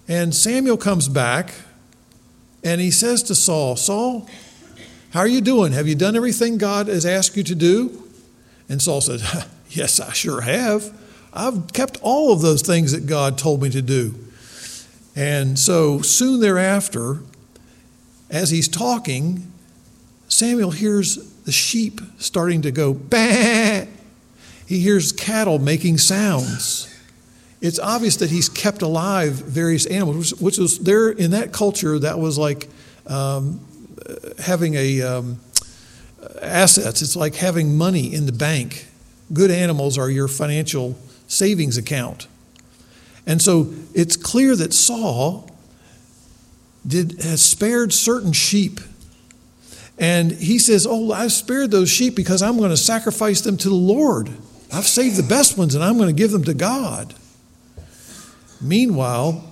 And 0.07 0.35
Samuel 0.35 0.77
comes 0.77 1.07
back 1.07 1.53
and 2.63 2.81
he 2.81 2.91
says 2.91 3.23
to 3.23 3.35
Saul, 3.35 3.75
Saul, 3.75 4.27
how 5.11 5.21
are 5.21 5.27
you 5.27 5.41
doing? 5.41 5.73
Have 5.73 5.87
you 5.87 5.95
done 5.95 6.15
everything 6.15 6.57
God 6.57 6.87
has 6.87 7.05
asked 7.05 7.35
you 7.35 7.43
to 7.43 7.55
do? 7.55 8.03
And 8.69 8.81
Saul 8.81 9.01
says, 9.01 9.21
Yes, 9.69 10.01
I 10.01 10.11
sure 10.11 10.41
have. 10.41 10.93
I've 11.33 11.71
kept 11.71 11.97
all 12.01 12.33
of 12.33 12.41
those 12.41 12.61
things 12.61 12.91
that 12.91 13.05
God 13.05 13.37
told 13.37 13.61
me 13.61 13.69
to 13.69 13.81
do. 13.81 14.15
And 15.15 15.59
so 15.59 16.01
soon 16.01 16.39
thereafter, 16.39 17.19
as 18.29 18.49
he's 18.49 18.67
talking, 18.67 19.51
Samuel 20.27 20.71
hears 20.71 21.17
the 21.43 21.51
sheep 21.51 21.99
starting 22.17 22.61
to 22.61 22.71
go, 22.71 22.93
bah! 22.93 23.85
He 24.65 24.79
hears 24.79 25.11
cattle 25.11 25.59
making 25.59 25.97
sounds. 25.97 26.87
It's 27.59 27.77
obvious 27.77 28.15
that 28.17 28.29
he's 28.29 28.47
kept 28.47 28.81
alive 28.81 29.33
various 29.33 29.85
animals, 29.85 30.33
which 30.39 30.57
was 30.57 30.79
there 30.79 31.09
in 31.09 31.31
that 31.31 31.51
culture, 31.51 31.99
that 31.99 32.17
was 32.17 32.37
like 32.37 32.69
um, 33.05 33.59
having 34.39 34.75
a 34.75 35.01
um, 35.01 35.39
assets. 36.41 37.01
It's 37.01 37.15
like 37.15 37.35
having 37.35 37.77
money 37.77 38.13
in 38.13 38.25
the 38.25 38.31
bank. 38.31 38.87
Good 39.33 39.51
animals 39.51 39.97
are 39.97 40.09
your 40.09 40.27
financial 40.27 40.97
savings 41.27 41.77
account. 41.77 42.27
And 43.31 43.41
so 43.41 43.73
it's 43.93 44.17
clear 44.17 44.57
that 44.57 44.73
Saul 44.73 45.49
did, 46.85 47.21
has 47.21 47.41
spared 47.41 47.93
certain 47.93 48.33
sheep. 48.33 48.81
And 49.97 50.33
he 50.33 50.59
says, 50.59 50.85
Oh, 50.85 51.13
I've 51.13 51.31
spared 51.31 51.71
those 51.71 51.89
sheep 51.89 52.13
because 52.13 52.41
I'm 52.41 52.57
going 52.57 52.71
to 52.71 52.77
sacrifice 52.77 53.39
them 53.39 53.55
to 53.55 53.69
the 53.69 53.73
Lord. 53.73 54.29
I've 54.73 54.85
saved 54.85 55.15
the 55.15 55.23
best 55.23 55.57
ones 55.57 55.75
and 55.75 55.81
I'm 55.81 55.95
going 55.95 56.13
to 56.13 56.13
give 56.13 56.31
them 56.31 56.43
to 56.43 56.53
God. 56.53 57.13
Meanwhile, 58.59 59.49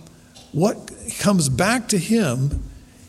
what 0.52 0.92
comes 1.20 1.48
back 1.48 1.88
to 1.88 1.98
him 1.98 2.62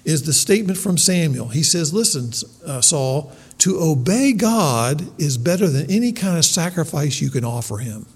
is 0.04 0.22
the 0.22 0.32
statement 0.32 0.78
from 0.78 0.96
Samuel. 0.96 1.48
He 1.48 1.64
says, 1.64 1.92
Listen, 1.92 2.30
uh, 2.64 2.80
Saul, 2.80 3.32
to 3.58 3.80
obey 3.80 4.34
God 4.34 5.20
is 5.20 5.36
better 5.36 5.66
than 5.66 5.90
any 5.90 6.12
kind 6.12 6.38
of 6.38 6.44
sacrifice 6.44 7.20
you 7.20 7.28
can 7.28 7.44
offer 7.44 7.78
him. 7.78 8.06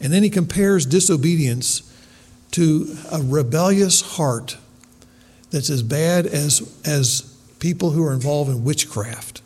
And 0.00 0.12
then 0.12 0.22
he 0.22 0.30
compares 0.30 0.86
disobedience 0.86 1.82
to 2.52 2.96
a 3.10 3.20
rebellious 3.20 4.00
heart 4.00 4.56
that's 5.50 5.70
as 5.70 5.82
bad 5.82 6.26
as, 6.26 6.80
as 6.84 7.22
people 7.58 7.90
who 7.90 8.04
are 8.04 8.12
involved 8.12 8.50
in 8.50 8.64
witchcraft. 8.64 9.42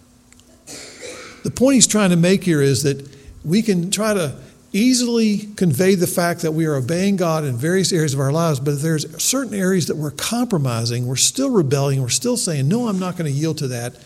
The 1.45 1.51
point 1.51 1.75
he's 1.75 1.87
trying 1.87 2.11
to 2.11 2.17
make 2.17 2.45
here 2.45 2.63
is 2.63 2.83
that 2.83 3.09
we 3.45 3.63
can 3.63 3.91
try 3.91 4.15
to 4.15 4.37
easily 4.73 5.39
convey 5.57 5.95
the 5.95 6.07
fact 6.07 6.43
that 6.43 6.53
we 6.53 6.67
are 6.67 6.77
obeying 6.77 7.17
God 7.17 7.45
in 7.45 7.57
various 7.57 7.93
areas 7.93 8.15
of 8.15 8.21
our 8.21 8.33
lives, 8.33 8.61
but 8.61 8.81
there's 8.81 9.23
certain 9.23 9.55
areas 9.55 9.87
that 9.87 9.97
we're 9.97 10.13
compromising, 10.13 11.07
we're 11.07 11.17
still 11.17 11.51
rebelling, 11.51 12.01
we're 12.01 12.09
still 12.09 12.37
saying, 12.37 12.69
No, 12.69 12.89
I'm 12.89 12.99
not 12.99 13.17
going 13.17 13.31
to 13.31 13.37
yield 13.37 13.59
to 13.59 13.69
that. 13.69 13.97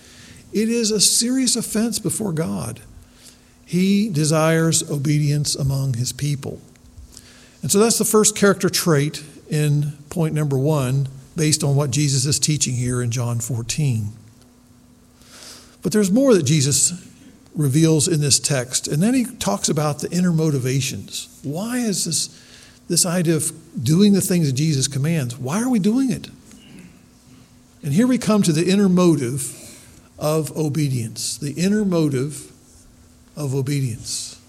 It 0.53 0.69
is 0.69 0.91
a 0.91 1.00
serious 1.00 1.57
offense 1.57 1.99
before 1.99 2.33
God. 2.33 2.81
He 3.67 4.09
desires 4.09 4.89
obedience 4.89 5.57
among 5.57 5.95
his 5.95 6.13
people. 6.13 6.61
And 7.63 7.71
so 7.71 7.81
that's 7.81 7.99
the 7.99 8.05
first 8.05 8.37
character 8.37 8.71
trait 8.71 9.25
in 9.51 9.99
point 10.09 10.35
number 10.35 10.57
one, 10.57 11.09
based 11.35 11.65
on 11.65 11.75
what 11.75 11.91
Jesus 11.91 12.25
is 12.25 12.39
teaching 12.39 12.77
here 12.77 13.03
in 13.03 13.11
John 13.11 13.41
14. 13.41 14.13
But 15.83 15.93
there's 15.93 16.13
more 16.13 16.33
that 16.35 16.45
Jesus 16.45 16.93
reveals 17.57 18.07
in 18.07 18.21
this 18.21 18.39
text. 18.39 18.87
And 18.87 19.02
then 19.02 19.15
he 19.15 19.25
talks 19.25 19.69
about 19.69 19.99
the 19.99 20.11
inner 20.11 20.33
motivations. 20.33 21.41
Why 21.43 21.79
is 21.79 22.05
this, 22.05 22.41
this 22.89 23.05
idea 23.05 23.35
of 23.35 23.52
doing 23.83 24.13
the 24.13 24.21
things 24.21 24.47
that 24.47 24.57
Jesus 24.57 24.87
commands? 24.87 25.37
Why 25.37 25.61
are 25.61 25.69
we 25.69 25.81
doing 25.81 26.11
it? 26.13 26.29
And 27.83 27.93
here 27.93 28.07
we 28.07 28.19
come 28.19 28.43
to 28.43 28.52
the 28.52 28.71
inner 28.71 28.89
motive 28.89 29.55
of 30.19 30.57
obedience. 30.57 31.37
The 31.37 31.52
inner 31.52 31.85
motive 31.85 32.52
of 33.37 33.55
obedience. 33.55 34.41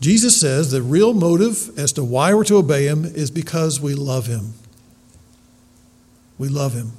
Jesus 0.00 0.38
says 0.40 0.70
the 0.70 0.82
real 0.82 1.14
motive 1.14 1.78
as 1.78 1.92
to 1.92 2.02
why 2.04 2.34
we're 2.34 2.44
to 2.44 2.56
obey 2.56 2.86
him 2.86 3.04
is 3.04 3.30
because 3.30 3.80
we 3.80 3.94
love 3.94 4.26
him. 4.26 4.54
We 6.38 6.48
love 6.48 6.74
him. 6.74 6.92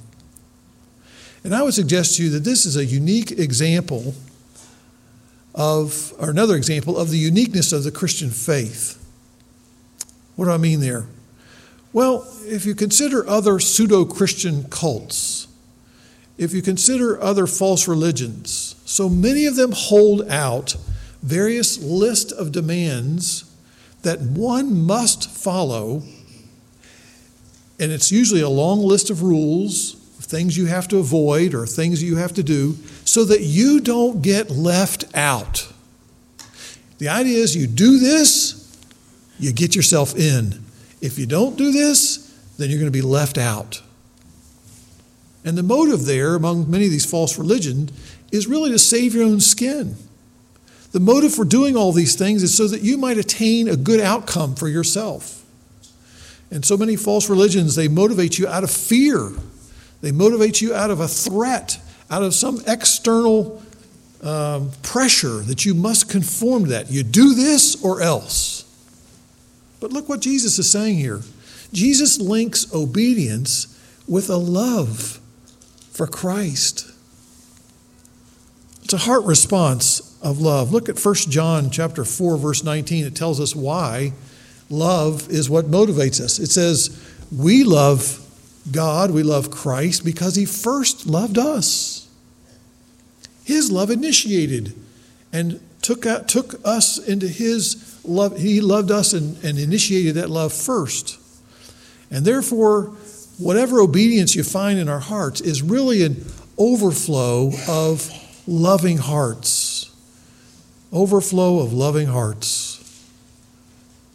And 1.44 1.54
I 1.54 1.62
would 1.62 1.74
suggest 1.74 2.16
to 2.16 2.24
you 2.24 2.30
that 2.30 2.44
this 2.44 2.64
is 2.64 2.76
a 2.76 2.84
unique 2.84 3.30
example 3.30 4.14
of, 5.54 6.14
or 6.18 6.30
another 6.30 6.56
example 6.56 6.96
of 6.96 7.10
the 7.10 7.18
uniqueness 7.18 7.72
of 7.72 7.84
the 7.84 7.90
Christian 7.90 8.30
faith. 8.30 9.00
What 10.36 10.46
do 10.46 10.50
I 10.50 10.56
mean 10.56 10.80
there? 10.80 11.06
Well, 11.92 12.26
if 12.46 12.64
you 12.66 12.74
consider 12.74 13.28
other 13.28 13.60
pseudo 13.60 14.04
Christian 14.04 14.64
cults, 14.64 15.46
if 16.38 16.52
you 16.52 16.62
consider 16.62 17.20
other 17.20 17.46
false 17.46 17.86
religions, 17.86 18.73
so 18.94 19.08
many 19.08 19.46
of 19.46 19.56
them 19.56 19.72
hold 19.74 20.22
out 20.28 20.76
various 21.20 21.82
list 21.82 22.30
of 22.30 22.52
demands 22.52 23.52
that 24.02 24.20
one 24.20 24.86
must 24.86 25.28
follow, 25.28 26.04
and 27.80 27.90
it's 27.90 28.12
usually 28.12 28.40
a 28.40 28.48
long 28.48 28.78
list 28.78 29.10
of 29.10 29.20
rules, 29.20 29.94
things 30.20 30.56
you 30.56 30.66
have 30.66 30.86
to 30.86 30.98
avoid 30.98 31.54
or 31.54 31.66
things 31.66 32.04
you 32.04 32.14
have 32.14 32.34
to 32.34 32.44
do, 32.44 32.76
so 33.04 33.24
that 33.24 33.40
you 33.40 33.80
don't 33.80 34.22
get 34.22 34.48
left 34.52 35.04
out. 35.12 35.66
The 36.98 37.08
idea 37.08 37.38
is 37.38 37.56
you 37.56 37.66
do 37.66 37.98
this, 37.98 38.78
you 39.40 39.52
get 39.52 39.74
yourself 39.74 40.16
in. 40.16 40.62
If 41.00 41.18
you 41.18 41.26
don't 41.26 41.56
do 41.56 41.72
this, 41.72 42.32
then 42.58 42.70
you're 42.70 42.78
going 42.78 42.92
to 42.92 42.96
be 42.96 43.02
left 43.02 43.38
out. 43.38 43.82
And 45.44 45.58
the 45.58 45.62
motive 45.62 46.06
there, 46.06 46.36
among 46.36 46.70
many 46.70 46.86
of 46.86 46.90
these 46.90 47.04
false 47.04 47.38
religions, 47.38 47.92
is 48.34 48.46
really 48.46 48.70
to 48.70 48.78
save 48.78 49.14
your 49.14 49.24
own 49.24 49.40
skin. 49.40 49.96
The 50.92 51.00
motive 51.00 51.34
for 51.34 51.44
doing 51.44 51.76
all 51.76 51.92
these 51.92 52.14
things 52.14 52.42
is 52.42 52.54
so 52.54 52.68
that 52.68 52.82
you 52.82 52.96
might 52.96 53.18
attain 53.18 53.68
a 53.68 53.76
good 53.76 54.00
outcome 54.00 54.54
for 54.54 54.68
yourself. 54.68 55.44
And 56.50 56.64
so 56.64 56.76
many 56.76 56.96
false 56.96 57.28
religions, 57.28 57.74
they 57.74 57.88
motivate 57.88 58.38
you 58.38 58.46
out 58.46 58.64
of 58.64 58.70
fear. 58.70 59.32
They 60.00 60.12
motivate 60.12 60.60
you 60.60 60.74
out 60.74 60.90
of 60.90 61.00
a 61.00 61.08
threat, 61.08 61.80
out 62.10 62.22
of 62.22 62.34
some 62.34 62.62
external 62.66 63.62
um, 64.22 64.70
pressure 64.82 65.40
that 65.40 65.64
you 65.64 65.74
must 65.74 66.08
conform 66.08 66.64
to 66.64 66.70
that. 66.70 66.90
You 66.90 67.02
do 67.02 67.34
this 67.34 67.82
or 67.82 68.00
else. 68.00 68.62
But 69.80 69.92
look 69.92 70.08
what 70.08 70.20
Jesus 70.20 70.58
is 70.58 70.70
saying 70.70 70.96
here. 70.96 71.22
Jesus 71.72 72.20
links 72.20 72.72
obedience 72.72 73.66
with 74.06 74.30
a 74.30 74.36
love 74.36 75.20
for 75.90 76.06
Christ. 76.06 76.93
It's 78.84 78.92
a 78.92 78.98
heart 78.98 79.24
response 79.24 80.14
of 80.22 80.42
love. 80.42 80.70
Look 80.70 80.90
at 80.90 81.02
1 81.02 81.14
John 81.14 81.70
chapter 81.70 82.04
4 82.04 82.36
verse 82.36 82.62
19. 82.62 83.06
It 83.06 83.14
tells 83.14 83.40
us 83.40 83.56
why 83.56 84.12
love 84.68 85.30
is 85.30 85.48
what 85.48 85.70
motivates 85.70 86.20
us. 86.20 86.38
It 86.38 86.50
says, 86.50 86.90
"We 87.32 87.64
love 87.64 88.20
God, 88.70 89.10
we 89.10 89.22
love 89.22 89.50
Christ 89.50 90.04
because 90.04 90.34
he 90.34 90.44
first 90.44 91.06
loved 91.06 91.38
us." 91.38 92.06
His 93.42 93.70
love 93.70 93.90
initiated 93.90 94.74
and 95.32 95.60
took, 95.80 96.04
out, 96.04 96.28
took 96.28 96.60
us 96.64 96.98
into 96.98 97.28
his 97.28 97.76
love. 98.04 98.38
He 98.38 98.60
loved 98.60 98.90
us 98.90 99.14
and, 99.14 99.42
and 99.42 99.58
initiated 99.58 100.14
that 100.16 100.28
love 100.28 100.52
first. 100.52 101.18
And 102.10 102.24
therefore, 102.24 102.92
whatever 103.38 103.80
obedience 103.80 104.34
you 104.34 104.44
find 104.44 104.78
in 104.78 104.88
our 104.88 105.00
hearts 105.00 105.40
is 105.40 105.62
really 105.62 106.02
an 106.02 106.24
overflow 106.56 107.52
of 107.66 108.10
loving 108.46 108.98
hearts. 108.98 109.90
Overflow 110.92 111.60
of 111.60 111.72
loving 111.72 112.08
hearts. 112.08 112.74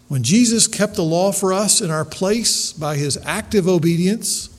When 0.07 0.23
Jesus 0.23 0.67
kept 0.67 0.95
the 0.95 1.03
law 1.03 1.31
for 1.31 1.53
us 1.53 1.81
in 1.81 1.91
our 1.91 2.05
place 2.05 2.73
by 2.73 2.95
his 2.95 3.17
active 3.25 3.67
obedience, 3.67 4.49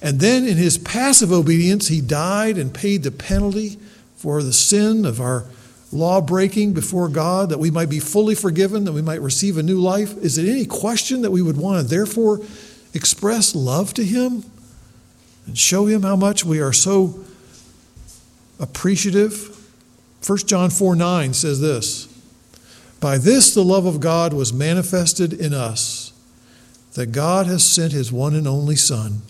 and 0.00 0.20
then 0.20 0.46
in 0.46 0.56
his 0.56 0.78
passive 0.78 1.32
obedience, 1.32 1.88
he 1.88 2.00
died 2.00 2.56
and 2.56 2.72
paid 2.72 3.02
the 3.02 3.10
penalty 3.10 3.78
for 4.16 4.42
the 4.42 4.52
sin 4.52 5.04
of 5.04 5.20
our 5.20 5.44
law 5.92 6.20
breaking 6.20 6.72
before 6.72 7.08
God, 7.08 7.50
that 7.50 7.58
we 7.58 7.70
might 7.70 7.90
be 7.90 7.98
fully 7.98 8.34
forgiven, 8.34 8.84
that 8.84 8.92
we 8.92 9.02
might 9.02 9.20
receive 9.20 9.58
a 9.58 9.62
new 9.62 9.78
life. 9.78 10.16
Is 10.18 10.38
it 10.38 10.48
any 10.48 10.64
question 10.64 11.22
that 11.22 11.30
we 11.30 11.42
would 11.42 11.56
want 11.56 11.80
to 11.82 11.86
therefore 11.86 12.40
express 12.94 13.54
love 13.54 13.92
to 13.94 14.04
Him 14.04 14.44
and 15.46 15.58
show 15.58 15.86
Him 15.86 16.02
how 16.02 16.16
much 16.16 16.44
we 16.44 16.60
are 16.60 16.72
so 16.72 17.24
appreciative. 18.60 19.56
1 20.24 20.38
John 20.38 20.70
4 20.70 20.94
9 20.94 21.34
says 21.34 21.60
this 21.60 22.06
By 23.00 23.18
this 23.18 23.54
the 23.54 23.64
love 23.64 23.86
of 23.86 24.00
God 24.00 24.32
was 24.32 24.52
manifested 24.52 25.32
in 25.32 25.54
us, 25.54 26.12
that 26.94 27.06
God 27.06 27.46
has 27.46 27.64
sent 27.64 27.92
his 27.92 28.12
one 28.12 28.34
and 28.34 28.46
only 28.46 28.76
Son 28.76 29.22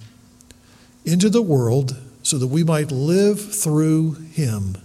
into 1.05 1.31
the 1.31 1.43
world 1.43 1.97
so 2.23 2.37
that 2.37 2.49
we 2.49 2.65
might 2.65 2.91
live 2.91 3.55
through 3.55 4.15
him. 4.33 4.77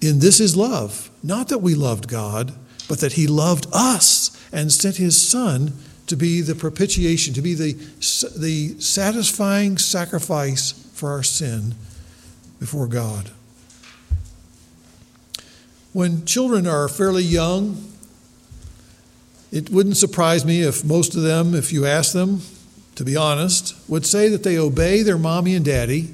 In 0.00 0.20
this 0.20 0.40
is 0.40 0.56
love, 0.56 1.10
not 1.22 1.48
that 1.48 1.58
we 1.58 1.74
loved 1.74 2.08
God, 2.08 2.54
but 2.88 3.00
that 3.00 3.12
he 3.12 3.26
loved 3.26 3.66
us 3.72 4.36
and 4.50 4.72
sent 4.72 4.96
his 4.96 5.20
Son 5.20 5.74
to 6.06 6.16
be 6.16 6.40
the 6.40 6.54
propitiation, 6.54 7.34
to 7.34 7.42
be 7.42 7.54
the, 7.54 7.72
the 8.36 8.80
satisfying 8.80 9.76
sacrifice 9.78 10.72
for 10.94 11.10
our 11.10 11.22
sin 11.22 11.74
before 12.60 12.86
God. 12.86 13.30
When 15.92 16.24
children 16.24 16.68
are 16.68 16.88
fairly 16.88 17.24
young, 17.24 17.92
it 19.50 19.70
wouldn't 19.70 19.96
surprise 19.96 20.44
me 20.44 20.60
if 20.60 20.84
most 20.84 21.16
of 21.16 21.22
them, 21.22 21.54
if 21.54 21.72
you 21.72 21.84
ask 21.84 22.12
them, 22.12 22.42
to 22.94 23.04
be 23.04 23.16
honest, 23.16 23.74
would 23.88 24.06
say 24.06 24.28
that 24.28 24.44
they 24.44 24.56
obey 24.56 25.02
their 25.02 25.18
mommy 25.18 25.56
and 25.56 25.64
daddy. 25.64 26.10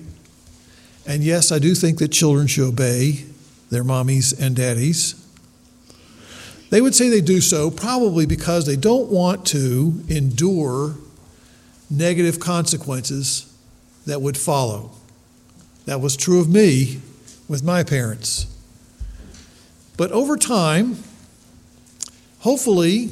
And 1.07 1.23
yes, 1.23 1.53
I 1.53 1.59
do 1.59 1.75
think 1.75 1.99
that 1.99 2.09
children 2.09 2.47
should 2.47 2.69
obey 2.69 3.27
their 3.71 3.85
mommies 3.85 4.39
and 4.41 4.57
daddies. 4.57 5.23
They 6.71 6.81
would 6.81 6.95
say 6.95 7.09
they 7.09 7.21
do 7.21 7.41
so 7.41 7.71
probably 7.71 8.25
because 8.25 8.67
they 8.67 8.77
don't 8.77 9.11
want 9.11 9.45
to 9.49 10.03
endure 10.09 10.95
negative 11.91 12.41
consequences 12.41 13.53
that 14.07 14.23
would 14.23 14.37
follow. 14.37 14.93
That 15.87 16.01
was 16.01 16.17
true 16.17 16.41
of 16.41 16.49
me 16.49 17.01
with 17.49 17.63
my 17.63 17.85
parents. 17.85 18.47
But 19.97 20.11
over 20.13 20.37
time, 20.37 20.97
hopefully, 22.41 23.11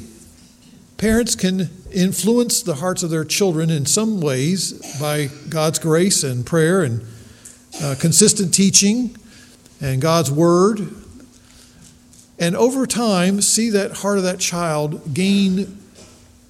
parents 0.97 1.35
can 1.35 1.69
influence 1.91 2.61
the 2.61 2.75
hearts 2.75 3.01
of 3.01 3.09
their 3.09 3.23
children 3.23 3.69
in 3.69 3.85
some 3.85 4.19
ways 4.19 4.99
by 4.99 5.29
God's 5.49 5.79
grace 5.79 6.23
and 6.23 6.45
prayer 6.45 6.83
and 6.83 7.01
uh, 7.81 7.95
consistent 7.97 8.53
teaching 8.53 9.15
and 9.81 10.01
God's 10.01 10.29
word. 10.29 10.93
And 12.37 12.57
over 12.57 12.85
time, 12.85 13.39
see 13.39 13.69
that 13.69 13.97
heart 13.97 14.17
of 14.17 14.25
that 14.25 14.39
child 14.39 15.13
gain 15.13 15.79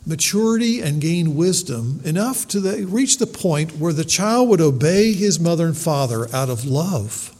maturity 0.05 0.81
and 0.81 1.01
gain 1.01 1.35
wisdom 1.35 2.01
enough 2.03 2.47
to 2.49 2.59
the, 2.59 2.85
reach 2.85 3.17
the 3.17 3.27
point 3.27 3.77
where 3.77 3.93
the 3.93 4.05
child 4.05 4.49
would 4.49 4.61
obey 4.61 5.13
his 5.13 5.39
mother 5.39 5.65
and 5.65 5.77
father 5.77 6.27
out 6.33 6.49
of 6.49 6.65
love. 6.65 7.31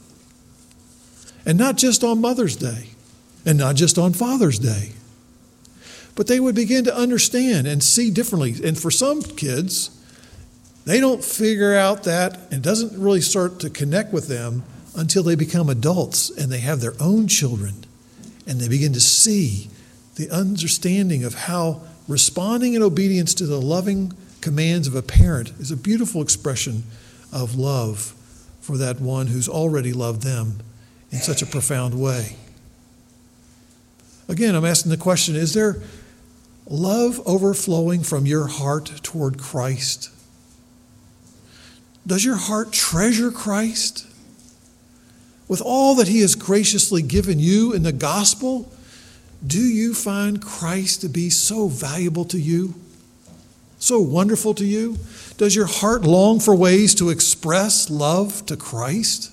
And 1.44 1.56
not 1.56 1.76
just 1.76 2.02
on 2.02 2.20
Mother's 2.20 2.56
Day, 2.56 2.88
and 3.44 3.56
not 3.56 3.76
just 3.76 3.96
on 3.96 4.12
Father's 4.12 4.58
Day. 4.58 4.92
But 6.16 6.26
they 6.26 6.40
would 6.40 6.56
begin 6.56 6.84
to 6.84 6.96
understand 6.96 7.68
and 7.68 7.82
see 7.82 8.10
differently. 8.10 8.56
And 8.64 8.76
for 8.76 8.90
some 8.90 9.22
kids, 9.22 9.90
they 10.84 10.98
don't 10.98 11.24
figure 11.24 11.74
out 11.74 12.02
that 12.04 12.50
and 12.50 12.62
doesn't 12.62 13.00
really 13.00 13.20
start 13.20 13.60
to 13.60 13.70
connect 13.70 14.12
with 14.12 14.26
them 14.26 14.64
until 14.96 15.22
they 15.22 15.36
become 15.36 15.68
adults 15.68 16.30
and 16.30 16.50
they 16.50 16.60
have 16.60 16.80
their 16.80 16.94
own 16.98 17.28
children 17.28 17.84
and 18.46 18.60
they 18.60 18.68
begin 18.68 18.92
to 18.94 19.00
see 19.00 19.68
the 20.14 20.30
understanding 20.30 21.24
of 21.24 21.34
how 21.34 21.82
responding 22.08 22.74
in 22.74 22.82
obedience 22.82 23.34
to 23.34 23.46
the 23.46 23.60
loving 23.60 24.12
commands 24.40 24.86
of 24.86 24.94
a 24.94 25.02
parent 25.02 25.52
is 25.58 25.70
a 25.70 25.76
beautiful 25.76 26.22
expression 26.22 26.84
of 27.32 27.56
love 27.56 28.14
for 28.60 28.76
that 28.76 29.00
one 29.00 29.28
who's 29.28 29.48
already 29.48 29.92
loved 29.92 30.22
them 30.22 30.58
in 31.10 31.18
such 31.18 31.42
a 31.42 31.46
profound 31.46 32.00
way. 32.00 32.36
Again, 34.28 34.54
I'm 34.54 34.64
asking 34.64 34.90
the 34.90 34.96
question 34.96 35.36
is 35.36 35.54
there 35.54 35.82
love 36.68 37.20
overflowing 37.26 38.02
from 38.02 38.26
your 38.26 38.48
heart 38.48 38.86
toward 39.02 39.38
Christ? 39.38 40.10
Does 42.06 42.24
your 42.24 42.36
heart 42.36 42.72
treasure 42.72 43.30
Christ? 43.30 44.06
With 45.48 45.62
all 45.64 45.94
that 45.96 46.08
He 46.08 46.20
has 46.20 46.34
graciously 46.34 47.02
given 47.02 47.38
you 47.38 47.72
in 47.72 47.84
the 47.84 47.92
gospel, 47.92 48.72
do 49.46 49.60
you 49.60 49.94
find 49.94 50.42
Christ 50.42 51.02
to 51.02 51.08
be 51.08 51.30
so 51.30 51.68
valuable 51.68 52.24
to 52.26 52.38
you? 52.38 52.74
So 53.78 54.00
wonderful 54.00 54.54
to 54.54 54.64
you? 54.64 54.96
Does 55.36 55.54
your 55.54 55.66
heart 55.66 56.02
long 56.02 56.40
for 56.40 56.54
ways 56.54 56.94
to 56.96 57.10
express 57.10 57.90
love 57.90 58.46
to 58.46 58.56
Christ? 58.56 59.32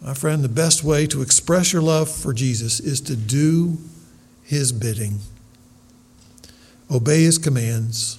My 0.00 0.14
friend, 0.14 0.42
the 0.42 0.48
best 0.48 0.84
way 0.84 1.06
to 1.08 1.22
express 1.22 1.72
your 1.72 1.82
love 1.82 2.10
for 2.10 2.32
Jesus 2.32 2.80
is 2.80 3.00
to 3.02 3.16
do 3.16 3.78
his 4.44 4.72
bidding, 4.72 5.20
obey 6.90 7.22
his 7.22 7.38
commands, 7.38 8.18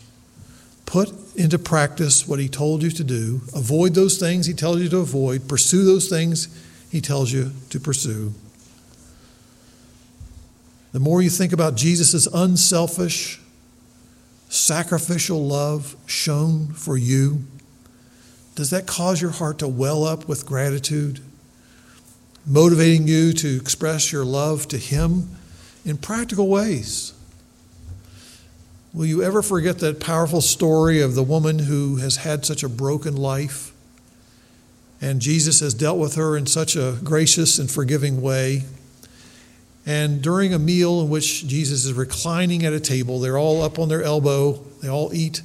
put 0.86 1.12
into 1.36 1.58
practice 1.58 2.28
what 2.28 2.39
he 2.39 2.48
told 2.48 2.84
you 2.84 2.91
to 2.91 3.04
do, 3.04 3.41
avoid 3.56 3.96
those 3.96 4.17
things 4.17 4.46
he 4.46 4.54
tells 4.54 4.82
you 4.82 4.89
to 4.89 4.98
avoid, 4.98 5.48
pursue 5.48 5.84
those 5.84 6.08
things 6.08 6.48
he 6.91 7.02
tells 7.02 7.32
you 7.32 7.52
to 7.70 7.80
pursue. 7.80 8.34
The 10.91 10.99
more 10.99 11.21
you 11.21 11.30
think 11.30 11.54
about 11.54 11.75
Jesus' 11.75 12.27
unselfish, 12.27 13.39
sacrificial 14.49 15.45
love 15.45 15.95
shown 16.06 16.67
for 16.73 16.97
you, 16.97 17.45
does 18.56 18.69
that 18.71 18.86
cause 18.86 19.21
your 19.21 19.32
heart 19.32 19.60
to 19.60 19.67
well 19.67 20.04
up 20.04 20.27
with 20.27 20.45
gratitude? 20.45 21.21
motivating 22.45 23.08
you 23.08 23.34
to 23.34 23.56
express 23.56 24.12
your 24.12 24.25
love 24.25 24.67
to 24.69 24.77
Him 24.77 25.30
in 25.86 25.97
practical 25.97 26.47
ways. 26.47 27.13
Will 28.93 29.06
you 29.06 29.23
ever 29.23 29.41
forget 29.41 29.80
that 29.80 29.99
powerful 29.99 30.41
story 30.41 31.01
of 31.01 31.15
the 31.15 31.23
woman 31.23 31.60
who 31.60 31.97
has 31.97 32.17
had 32.17 32.45
such 32.45 32.63
a 32.63 32.69
broken 32.69 33.15
life? 33.15 33.71
And 34.99 35.21
Jesus 35.21 35.62
has 35.62 35.73
dealt 35.73 35.97
with 35.97 36.15
her 36.15 36.36
in 36.36 36.45
such 36.45 36.75
a 36.75 36.99
gracious 37.04 37.58
and 37.58 37.71
forgiving 37.71 38.21
way. 38.21 38.63
And 39.86 40.22
during 40.22 40.54
a 40.54 40.60
meal 40.60 41.02
in 41.02 41.10
which 41.10 41.48
Jesus 41.48 41.86
is 41.86 41.94
reclining 41.94 42.65
at 42.65 42.74
a 42.74 42.80
table, 42.80 43.20
they're 43.20 43.38
all 43.38 43.63
up 43.63 43.80
on 43.80 43.89
their 43.89 44.04
elbow, 44.04 44.54
they 44.82 44.89
all 44.89 45.13
eat 45.13 45.41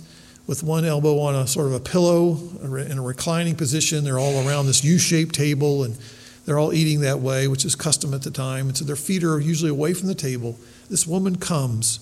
with 0.47 0.63
one 0.63 0.85
elbow 0.85 1.19
on 1.21 1.35
a 1.35 1.47
sort 1.47 1.67
of 1.67 1.73
a 1.73 1.81
pillow 1.81 2.39
in 2.63 2.99
a 2.99 3.03
reclining 3.03 3.57
position. 3.57 4.05
They're 4.05 4.19
all 4.19 4.47
around 4.47 4.67
this 4.67 4.85
U 4.85 4.99
shaped 4.99 5.35
table, 5.35 5.83
and 5.83 5.97
they're 6.45 6.59
all 6.59 6.73
eating 6.73 7.01
that 7.01 7.19
way, 7.19 7.49
which 7.49 7.65
is 7.65 7.75
custom 7.75 8.15
at 8.15 8.23
the 8.23 8.31
time. 8.31 8.69
And 8.69 8.77
so 8.77 8.85
their 8.85 8.95
feet 8.95 9.25
are 9.25 9.41
usually 9.41 9.71
away 9.71 9.93
from 9.95 10.09
the 10.09 10.15
table. 10.15 10.57
This 10.89 11.07
woman 11.07 11.37
comes, 11.37 11.99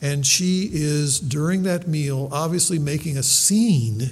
and 0.00 0.26
she 0.26 0.68
is, 0.72 1.20
during 1.20 1.62
that 1.64 1.86
meal, 1.86 2.28
obviously 2.32 2.78
making 2.78 3.16
a 3.16 3.22
scene 3.22 4.10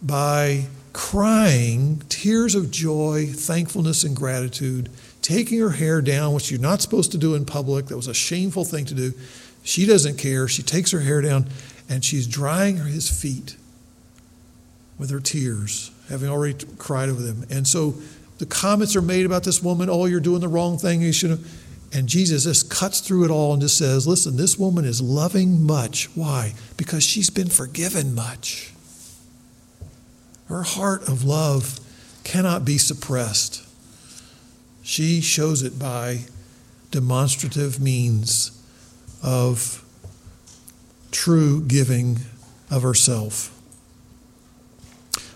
by 0.00 0.66
crying 0.94 2.02
tears 2.08 2.54
of 2.54 2.70
joy, 2.70 3.26
thankfulness, 3.26 4.04
and 4.04 4.16
gratitude, 4.16 4.88
taking 5.28 5.60
her 5.60 5.68
hair 5.68 6.00
down, 6.00 6.32
which 6.32 6.50
you're 6.50 6.58
not 6.58 6.80
supposed 6.80 7.12
to 7.12 7.18
do 7.18 7.34
in 7.34 7.44
public. 7.44 7.86
That 7.86 7.96
was 7.96 8.06
a 8.06 8.14
shameful 8.14 8.64
thing 8.64 8.86
to 8.86 8.94
do. 8.94 9.12
She 9.62 9.84
doesn't 9.84 10.16
care. 10.16 10.48
She 10.48 10.62
takes 10.62 10.90
her 10.92 11.00
hair 11.00 11.20
down 11.20 11.48
and 11.86 12.02
she's 12.02 12.26
drying 12.26 12.78
his 12.78 13.10
feet 13.10 13.56
with 14.98 15.10
her 15.10 15.20
tears, 15.20 15.90
having 16.08 16.30
already 16.30 16.64
cried 16.78 17.10
over 17.10 17.20
them. 17.20 17.44
And 17.50 17.68
so 17.68 17.94
the 18.38 18.46
comments 18.46 18.96
are 18.96 19.02
made 19.02 19.26
about 19.26 19.44
this 19.44 19.62
woman, 19.62 19.90
oh, 19.90 20.06
you're 20.06 20.18
doing 20.18 20.40
the 20.40 20.48
wrong 20.48 20.78
thing, 20.78 21.02
you 21.02 21.12
should 21.12 21.30
have. 21.30 21.62
And 21.92 22.08
Jesus 22.08 22.44
just 22.44 22.70
cuts 22.70 23.00
through 23.00 23.26
it 23.26 23.30
all 23.30 23.52
and 23.52 23.60
just 23.60 23.76
says, 23.76 24.06
listen, 24.06 24.38
this 24.38 24.58
woman 24.58 24.86
is 24.86 25.02
loving 25.02 25.62
much. 25.62 26.08
Why? 26.14 26.54
Because 26.78 27.02
she's 27.02 27.28
been 27.28 27.50
forgiven 27.50 28.14
much. 28.14 28.72
Her 30.46 30.62
heart 30.62 31.06
of 31.06 31.24
love 31.24 31.80
cannot 32.24 32.64
be 32.64 32.78
suppressed. 32.78 33.67
She 34.88 35.20
shows 35.20 35.62
it 35.62 35.78
by 35.78 36.20
demonstrative 36.90 37.78
means 37.78 38.58
of 39.22 39.84
true 41.10 41.60
giving 41.60 42.20
of 42.70 42.84
herself. 42.84 43.54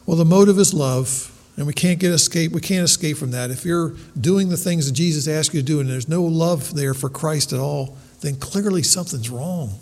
Well, 0.06 0.16
the 0.16 0.24
motive 0.24 0.58
is 0.58 0.72
love. 0.72 1.28
And 1.58 1.66
we 1.66 1.74
can't 1.74 2.00
get 2.00 2.12
escape. 2.12 2.52
We 2.52 2.62
can't 2.62 2.82
escape 2.82 3.18
from 3.18 3.32
that. 3.32 3.50
If 3.50 3.66
you're 3.66 3.94
doing 4.18 4.48
the 4.48 4.56
things 4.56 4.86
that 4.86 4.94
Jesus 4.94 5.28
asked 5.28 5.52
you 5.52 5.60
to 5.60 5.66
do 5.66 5.80
and 5.80 5.90
there's 5.90 6.08
no 6.08 6.22
love 6.22 6.74
there 6.74 6.94
for 6.94 7.10
Christ 7.10 7.52
at 7.52 7.60
all, 7.60 7.98
then 8.22 8.36
clearly 8.36 8.82
something's 8.82 9.28
wrong. 9.28 9.78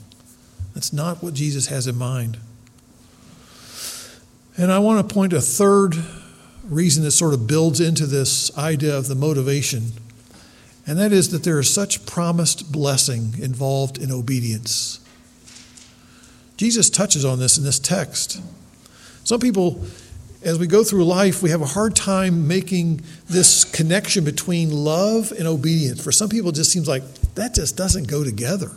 That's 0.74 0.92
not 0.92 1.22
what 1.22 1.33
Jesus 1.33 1.68
has 1.68 1.87
in 1.87 1.96
mind. 1.96 2.38
And 4.56 4.72
I 4.72 4.80
want 4.80 5.09
to 5.09 5.14
point 5.14 5.33
a 5.33 5.40
third 5.40 5.94
reason 6.70 7.02
that 7.04 7.11
sort 7.11 7.35
of 7.35 7.46
builds 7.46 7.80
into 7.80 8.06
this 8.06 8.56
idea 8.56 8.96
of 8.96 9.09
the 9.09 9.14
motivation, 9.14 9.92
and 10.87 10.98
that 10.98 11.12
is 11.12 11.30
that 11.30 11.44
there 11.44 11.59
is 11.59 11.72
such 11.72 12.06
promised 12.06 12.72
blessing 12.72 13.35
involved 13.38 13.98
in 13.98 14.11
obedience. 14.11 15.00
Jesus 16.56 16.88
touches 16.88 17.24
on 17.24 17.38
this 17.38 17.59
in 17.59 17.64
this 17.64 17.78
text. 17.78 18.40
Some 19.24 19.40
people 19.40 19.85
as 20.42 20.59
we 20.59 20.66
go 20.66 20.83
through 20.83 21.04
life, 21.04 21.42
we 21.42 21.50
have 21.50 21.61
a 21.61 21.66
hard 21.66 21.94
time 21.94 22.48
making 22.48 23.02
this 23.28 23.64
connection 23.64 24.24
between 24.24 24.70
love 24.70 25.33
and 25.33 25.46
obedience. 25.46 26.02
For 26.02 26.12
some 26.12 26.30
people, 26.30 26.50
it 26.50 26.54
just 26.54 26.72
seems 26.72 26.88
like 26.88 27.02
that 27.35 27.54
just 27.54 27.76
doesn't 27.76 28.09
go 28.09 28.24
together. 28.24 28.70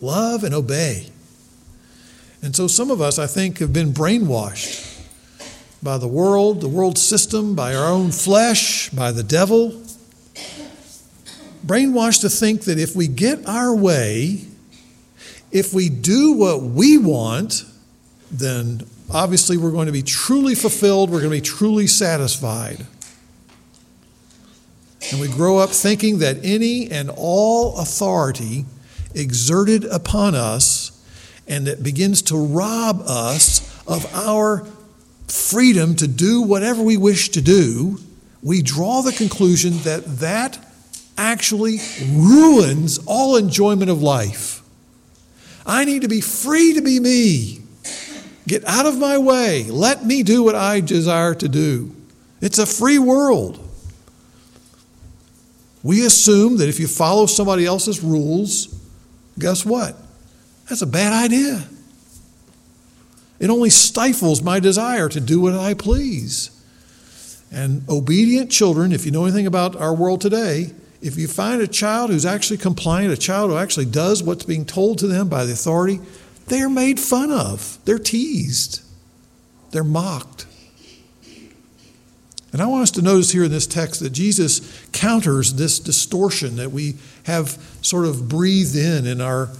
love 0.00 0.44
and 0.44 0.54
obey. 0.54 1.08
And 2.42 2.54
so 2.54 2.66
some 2.66 2.90
of 2.90 3.00
us, 3.00 3.18
I 3.18 3.26
think, 3.26 3.58
have 3.58 3.72
been 3.72 3.92
brainwashed 3.92 4.93
by 5.84 5.98
the 5.98 6.08
world, 6.08 6.62
the 6.62 6.68
world 6.68 6.96
system, 6.96 7.54
by 7.54 7.74
our 7.74 7.86
own 7.86 8.10
flesh, 8.10 8.88
by 8.88 9.12
the 9.12 9.22
devil. 9.22 9.82
Brainwashed 11.64 12.22
to 12.22 12.30
think 12.30 12.62
that 12.62 12.78
if 12.78 12.96
we 12.96 13.06
get 13.06 13.46
our 13.46 13.76
way, 13.76 14.46
if 15.52 15.74
we 15.74 15.90
do 15.90 16.32
what 16.32 16.62
we 16.62 16.96
want, 16.96 17.64
then 18.30 18.86
obviously 19.12 19.58
we're 19.58 19.70
going 19.70 19.86
to 19.86 19.92
be 19.92 20.02
truly 20.02 20.54
fulfilled, 20.54 21.10
we're 21.10 21.20
going 21.20 21.30
to 21.30 21.36
be 21.36 21.42
truly 21.42 21.86
satisfied. 21.86 22.86
And 25.12 25.20
we 25.20 25.28
grow 25.28 25.58
up 25.58 25.68
thinking 25.68 26.20
that 26.20 26.38
any 26.42 26.90
and 26.90 27.10
all 27.14 27.78
authority 27.78 28.64
exerted 29.14 29.84
upon 29.84 30.34
us 30.34 30.90
and 31.46 31.66
that 31.66 31.82
begins 31.82 32.22
to 32.22 32.36
rob 32.38 33.02
us 33.06 33.60
of 33.86 34.06
our 34.14 34.66
freedom 35.28 35.96
to 35.96 36.06
do 36.06 36.42
whatever 36.42 36.82
we 36.82 36.96
wish 36.96 37.30
to 37.30 37.40
do, 37.40 37.98
we 38.42 38.62
draw 38.62 39.02
the 39.02 39.12
conclusion 39.12 39.78
that 39.78 40.04
that 40.18 40.58
actually 41.16 41.78
ruins 42.10 42.98
all 43.06 43.36
enjoyment 43.36 43.90
of 43.90 44.02
life. 44.02 44.62
I 45.66 45.84
need 45.84 46.02
to 46.02 46.08
be 46.08 46.20
free 46.20 46.74
to 46.74 46.82
be 46.82 47.00
me. 47.00 47.60
Get 48.46 48.64
out 48.66 48.84
of 48.84 48.98
my 48.98 49.16
way. 49.16 49.64
Let 49.64 50.04
me 50.04 50.22
do 50.22 50.42
what 50.42 50.54
I 50.54 50.80
desire 50.80 51.34
to 51.36 51.48
do. 51.48 51.94
It's 52.40 52.58
a 52.58 52.66
free 52.66 52.98
world. 52.98 53.60
We 55.82 56.04
assume 56.04 56.58
that 56.58 56.68
if 56.68 56.78
you 56.78 56.86
follow 56.86 57.26
somebody 57.26 57.64
else's 57.64 58.02
rules, 58.02 58.68
guess 59.38 59.64
what? 59.64 59.96
That's 60.68 60.82
a 60.82 60.86
bad 60.86 61.12
idea. 61.12 61.62
It 63.38 63.50
only 63.50 63.70
stifles 63.70 64.42
my 64.42 64.60
desire 64.60 65.08
to 65.08 65.20
do 65.20 65.40
what 65.40 65.54
I 65.54 65.74
please. 65.74 66.50
And 67.52 67.88
obedient 67.88 68.50
children, 68.50 68.92
if 68.92 69.04
you 69.04 69.12
know 69.12 69.24
anything 69.24 69.46
about 69.46 69.76
our 69.76 69.94
world 69.94 70.20
today, 70.20 70.72
if 71.00 71.16
you 71.16 71.28
find 71.28 71.60
a 71.60 71.68
child 71.68 72.10
who's 72.10 72.24
actually 72.24 72.56
compliant, 72.56 73.12
a 73.12 73.16
child 73.16 73.50
who 73.50 73.56
actually 73.56 73.86
does 73.86 74.22
what's 74.22 74.44
being 74.44 74.64
told 74.64 74.98
to 74.98 75.06
them 75.06 75.28
by 75.28 75.44
the 75.44 75.52
authority, 75.52 76.00
they 76.46 76.60
are 76.62 76.70
made 76.70 76.98
fun 76.98 77.30
of. 77.30 77.78
They're 77.84 77.98
teased. 77.98 78.82
They're 79.70 79.84
mocked. 79.84 80.46
And 82.52 82.62
I 82.62 82.66
want 82.66 82.84
us 82.84 82.90
to 82.92 83.02
notice 83.02 83.32
here 83.32 83.44
in 83.44 83.50
this 83.50 83.66
text 83.66 84.00
that 84.00 84.10
Jesus 84.10 84.86
counters 84.92 85.54
this 85.54 85.80
distortion 85.80 86.56
that 86.56 86.70
we 86.70 86.94
have 87.24 87.48
sort 87.82 88.06
of 88.06 88.28
breathed 88.28 88.76
in 88.76 89.06
in 89.06 89.20
our 89.20 89.50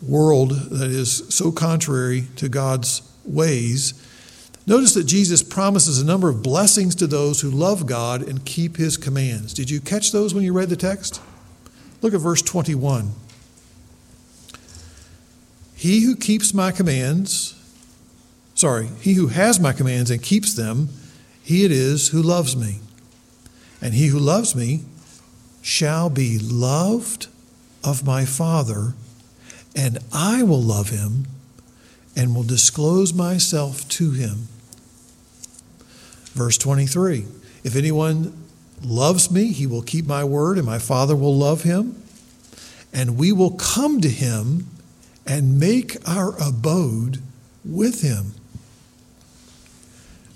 world 0.00 0.52
that 0.52 0.90
is 0.90 1.24
so 1.28 1.52
contrary 1.52 2.26
to 2.36 2.48
God's 2.48 3.02
ways. 3.28 3.94
Notice 4.66 4.92
that 4.94 5.04
Jesus 5.04 5.42
promises 5.42 6.00
a 6.00 6.04
number 6.04 6.28
of 6.28 6.42
blessings 6.42 6.94
to 6.96 7.06
those 7.06 7.40
who 7.40 7.50
love 7.50 7.86
God 7.86 8.20
and 8.22 8.44
keep 8.44 8.76
his 8.76 8.96
commands. 8.96 9.54
Did 9.54 9.70
you 9.70 9.80
catch 9.80 10.12
those 10.12 10.34
when 10.34 10.44
you 10.44 10.52
read 10.52 10.68
the 10.68 10.76
text? 10.76 11.22
Look 12.02 12.12
at 12.12 12.20
verse 12.20 12.42
21. 12.42 13.12
He 15.74 16.00
who 16.02 16.16
keeps 16.16 16.52
my 16.52 16.70
commands, 16.70 17.54
sorry, 18.54 18.88
he 19.00 19.14
who 19.14 19.28
has 19.28 19.58
my 19.58 19.72
commands 19.72 20.10
and 20.10 20.22
keeps 20.22 20.54
them, 20.54 20.88
he 21.42 21.64
it 21.64 21.70
is 21.70 22.08
who 22.08 22.20
loves 22.20 22.56
me. 22.56 22.80
And 23.80 23.94
he 23.94 24.08
who 24.08 24.18
loves 24.18 24.54
me 24.54 24.80
shall 25.62 26.10
be 26.10 26.38
loved 26.38 27.28
of 27.84 28.04
my 28.04 28.24
Father, 28.24 28.94
and 29.74 29.98
I 30.12 30.42
will 30.42 30.60
love 30.60 30.90
him 30.90 31.26
and 32.18 32.34
will 32.34 32.42
disclose 32.42 33.14
myself 33.14 33.88
to 33.88 34.10
him. 34.10 34.48
Verse 36.34 36.58
23 36.58 37.24
If 37.62 37.76
anyone 37.76 38.36
loves 38.82 39.30
me, 39.30 39.52
he 39.52 39.68
will 39.68 39.82
keep 39.82 40.04
my 40.04 40.24
word, 40.24 40.58
and 40.58 40.66
my 40.66 40.80
Father 40.80 41.14
will 41.14 41.34
love 41.34 41.62
him, 41.62 42.02
and 42.92 43.16
we 43.16 43.30
will 43.30 43.52
come 43.52 44.00
to 44.00 44.08
him 44.08 44.66
and 45.26 45.60
make 45.60 45.96
our 46.08 46.34
abode 46.42 47.22
with 47.64 48.02
him. 48.02 48.32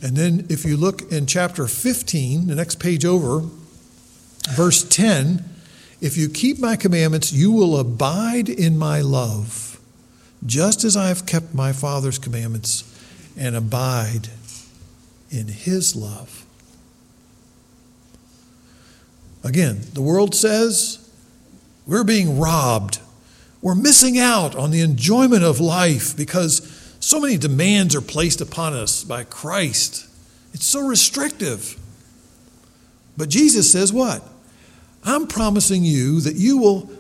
And 0.01 0.17
then, 0.17 0.47
if 0.49 0.65
you 0.65 0.77
look 0.77 1.11
in 1.11 1.27
chapter 1.27 1.67
15, 1.67 2.47
the 2.47 2.55
next 2.55 2.79
page 2.79 3.05
over, 3.05 3.49
verse 4.51 4.85
10, 4.85 5.45
if 6.01 6.17
you 6.17 6.29
keep 6.29 6.59
my 6.59 6.77
commandments, 6.77 7.33
you 7.33 7.51
will 7.51 7.79
abide 7.79 8.49
in 8.49 8.79
my 8.79 9.01
love 9.01 9.72
just 10.47 10.85
as 10.85 10.97
I 10.97 11.09
have 11.09 11.27
kept 11.27 11.55
my 11.55 11.73
Father's 11.73 12.19
commandments 12.19 12.85
and 13.37 13.57
abide 13.57 14.29
in 15.31 15.49
his 15.49 15.97
love. 15.97 16.45
Again, 19.45 19.81
the 19.95 20.03
world 20.03 20.35
says 20.35 21.11
we're 21.87 22.05
being 22.05 22.39
robbed. 22.39 23.01
We're 23.61 23.75
missing 23.75 24.19
out 24.19 24.55
on 24.55 24.71
the 24.71 24.81
enjoyment 24.81 25.45
of 25.45 25.61
life 25.61 26.17
because 26.17 26.97
so 27.01 27.21
many 27.21 27.37
demands 27.37 27.95
are 27.95 28.01
placed 28.01 28.41
upon 28.41 28.75
us 28.75 29.05
by 29.05 29.25
Christ. 29.25 30.09
It's 30.53 30.67
so 30.67 30.87
restrictive. 30.87 31.79
But 33.17 33.29
Jesus 33.29 33.71
says, 33.71 33.93
What? 33.93 34.23
I'm 35.05 35.27
promising 35.27 35.85
you 35.85 36.21
that 36.21 36.37
you 36.37 36.59
will 36.59 36.91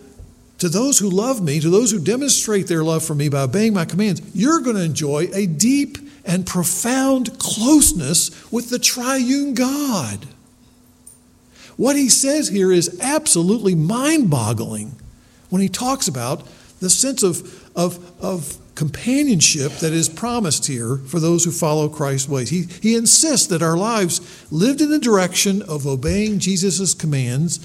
to 0.63 0.69
those 0.69 1.01
who 1.01 1.11
love 1.11 1.43
me, 1.43 1.59
to 1.59 1.69
those 1.69 1.91
who 1.91 1.99
demonstrate 1.99 2.69
their 2.69 2.85
love 2.85 3.05
for 3.05 3.17
me 3.17 3.29
by 3.29 3.41
obeying 3.41 3.75
my 3.75 3.85
commands, 3.85 4.23
you're 4.33 4.61
going 4.61 4.77
to 4.77 4.85
enjoy 4.85 5.29
a 5.35 5.45
deep 5.45 5.99
and 6.25 6.47
profound 6.47 7.37
closeness 7.41 8.31
with 8.53 8.71
the 8.71 8.79
triune 8.79 9.55
God. 9.55 10.25
What 11.77 11.97
he 11.97 12.09
says 12.09 12.47
here 12.47 12.71
is 12.71 13.01
absolutely 13.01 13.75
mind 13.75 14.31
boggling 14.31 14.95
when 15.51 15.61
he 15.61 15.69
talks 15.69 16.07
about 16.07 16.47
the 16.79 16.89
sense 16.89 17.25
of, 17.25 17.69
of, 17.75 18.13
of 18.23 18.57
companionship 18.77 19.73
that 19.79 19.93
is 19.93 20.09
promised 20.09 20.69
here 20.69 20.99
for 20.99 21.19
those 21.19 21.43
who 21.43 21.51
follow 21.51 21.89
Christ's 21.89 22.29
ways. 22.29 22.51
He, 22.51 22.69
he 22.81 22.95
insists 22.95 23.49
that 23.49 23.65
our 23.65 23.77
lives 23.77 24.47
lived 24.53 24.81
in 24.81 24.91
the 24.91 25.01
direction 25.01 25.61
of 25.63 25.89
obeying 25.89 26.39
Jesus' 26.39 26.95
commands. 26.95 27.59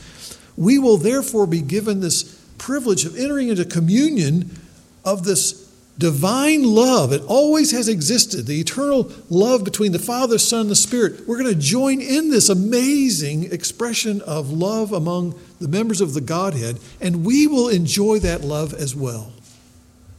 We 0.58 0.80
will 0.80 0.98
therefore 0.98 1.46
be 1.46 1.62
given 1.62 2.00
this 2.00 2.37
privilege 2.58 3.06
of 3.06 3.18
entering 3.18 3.50
into 3.50 3.66
communion 3.66 4.60
of 5.06 5.24
this 5.24 5.68
divine 5.98 6.64
love. 6.64 7.12
It 7.12 7.24
always 7.24 7.72
has 7.72 7.88
existed, 7.88 8.46
the 8.46 8.60
eternal 8.60 9.12
love 9.30 9.64
between 9.64 9.92
the 9.92 10.00
Father, 10.00 10.38
Son, 10.38 10.62
and 10.62 10.70
the 10.70 10.76
Spirit. 10.76 11.28
We're 11.28 11.42
going 11.42 11.54
to 11.54 11.60
join 11.60 12.02
in 12.02 12.30
this 12.30 12.50
amazing 12.50 13.52
expression 13.52 14.22
of 14.22 14.52
love 14.52 14.92
among 14.92 15.40
the 15.60 15.68
members 15.68 16.02
of 16.02 16.14
the 16.14 16.22
Godhead, 16.22 16.80
and 17.02 17.26
we 17.26 17.48
will 17.48 17.68
enjoy 17.68 18.20
that 18.20 18.42
love 18.42 18.74
as 18.74 18.96
well. 18.96 19.32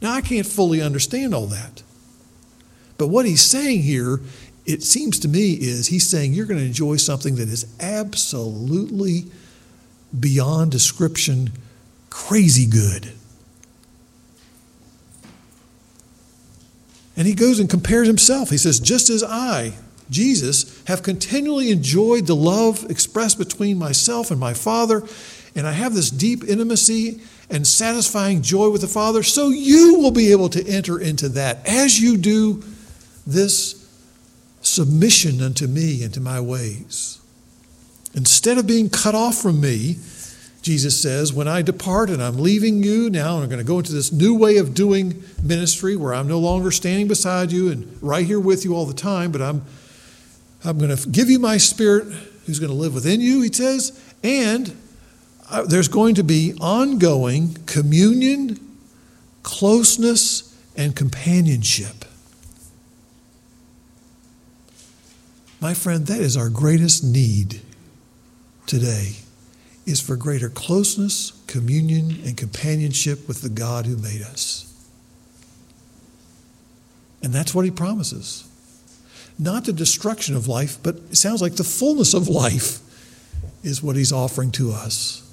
Now, 0.01 0.13
I 0.13 0.21
can't 0.21 0.45
fully 0.45 0.81
understand 0.81 1.33
all 1.33 1.47
that. 1.47 1.83
But 2.97 3.07
what 3.07 3.25
he's 3.25 3.41
saying 3.41 3.83
here, 3.83 4.19
it 4.65 4.83
seems 4.83 5.19
to 5.19 5.27
me, 5.27 5.53
is 5.53 5.87
he's 5.87 6.07
saying 6.07 6.33
you're 6.33 6.45
going 6.45 6.59
to 6.59 6.65
enjoy 6.65 6.97
something 6.97 7.35
that 7.35 7.47
is 7.47 7.65
absolutely 7.79 9.25
beyond 10.17 10.71
description 10.71 11.51
crazy 12.27 12.65
good. 12.65 13.11
And 17.15 17.25
he 17.27 17.33
goes 17.33 17.59
and 17.59 17.69
compares 17.69 18.07
himself. 18.07 18.49
He 18.49 18.57
says, 18.57 18.79
Just 18.79 19.09
as 19.09 19.23
I, 19.23 19.73
Jesus, 20.09 20.83
have 20.85 21.01
continually 21.01 21.71
enjoyed 21.71 22.27
the 22.27 22.35
love 22.35 22.85
expressed 22.89 23.37
between 23.37 23.77
myself 23.77 24.31
and 24.31 24.39
my 24.39 24.53
Father, 24.53 25.03
and 25.55 25.65
I 25.65 25.71
have 25.71 25.93
this 25.93 26.11
deep 26.11 26.43
intimacy 26.43 27.21
and 27.49 27.65
satisfying 27.65 28.41
joy 28.41 28.69
with 28.69 28.81
the 28.81 28.87
Father, 28.87 29.23
so 29.23 29.49
you 29.49 29.95
will 29.95 30.11
be 30.11 30.31
able 30.31 30.49
to 30.49 30.67
enter 30.67 30.99
into 30.99 31.29
that 31.29 31.67
as 31.67 31.99
you 31.99 32.17
do 32.17 32.63
this 33.25 33.89
submission 34.61 35.41
unto 35.41 35.67
me 35.67 36.03
and 36.03 36.13
to 36.13 36.21
my 36.21 36.39
ways. 36.39 37.19
Instead 38.13 38.57
of 38.57 38.67
being 38.67 38.89
cut 38.89 39.15
off 39.15 39.35
from 39.35 39.59
me, 39.59 39.97
Jesus 40.61 41.01
says, 41.01 41.31
When 41.31 41.47
I 41.47 41.61
depart 41.61 42.09
and 42.09 42.21
I'm 42.21 42.37
leaving 42.37 42.83
you 42.83 43.09
now, 43.09 43.35
and 43.35 43.43
I'm 43.43 43.49
going 43.49 43.59
to 43.59 43.67
go 43.67 43.79
into 43.79 43.93
this 43.93 44.11
new 44.11 44.35
way 44.37 44.57
of 44.57 44.73
doing 44.73 45.23
ministry 45.41 45.95
where 45.95 46.13
I'm 46.13 46.27
no 46.27 46.39
longer 46.39 46.71
standing 46.71 47.07
beside 47.07 47.51
you 47.51 47.71
and 47.71 47.97
right 48.01 48.25
here 48.25 48.39
with 48.39 48.65
you 48.65 48.75
all 48.75 48.85
the 48.85 48.93
time, 48.93 49.31
but 49.31 49.41
I'm, 49.41 49.63
I'm 50.65 50.77
going 50.77 50.95
to 50.95 51.09
give 51.09 51.29
you 51.29 51.39
my 51.39 51.57
spirit 51.57 52.05
who's 52.45 52.59
going 52.59 52.71
to 52.71 52.77
live 52.77 52.93
within 52.93 53.21
you, 53.21 53.41
he 53.41 53.53
says, 53.53 54.13
and 54.23 54.75
uh, 55.49 55.63
there's 55.63 55.87
going 55.87 56.15
to 56.15 56.23
be 56.23 56.53
ongoing 56.59 57.55
communion, 57.65 58.59
closeness, 59.43 60.57
and 60.75 60.95
companionship. 60.95 62.05
My 65.61 65.73
friend, 65.73 66.07
that 66.07 66.19
is 66.19 66.37
our 66.37 66.49
greatest 66.49 67.03
need 67.03 67.61
today 68.65 69.17
is 69.85 69.99
for 69.99 70.15
greater 70.15 70.49
closeness, 70.49 71.31
communion, 71.47 72.19
and 72.25 72.37
companionship 72.37 73.27
with 73.27 73.41
the 73.41 73.49
God 73.49 73.85
who 73.85 73.97
made 73.97 74.21
us. 74.21 74.65
And 77.21 77.33
that's 77.33 77.53
what 77.53 77.65
he 77.65 77.71
promises. 77.71 78.47
Not 79.37 79.65
the 79.65 79.73
destruction 79.73 80.35
of 80.35 80.47
life, 80.47 80.77
but 80.83 80.95
it 81.11 81.15
sounds 81.15 81.41
like 81.41 81.55
the 81.55 81.63
fullness 81.63 82.13
of 82.13 82.27
life 82.27 82.79
is 83.63 83.81
what 83.81 83.95
he's 83.95 84.11
offering 84.11 84.51
to 84.51 84.71
us. 84.71 85.25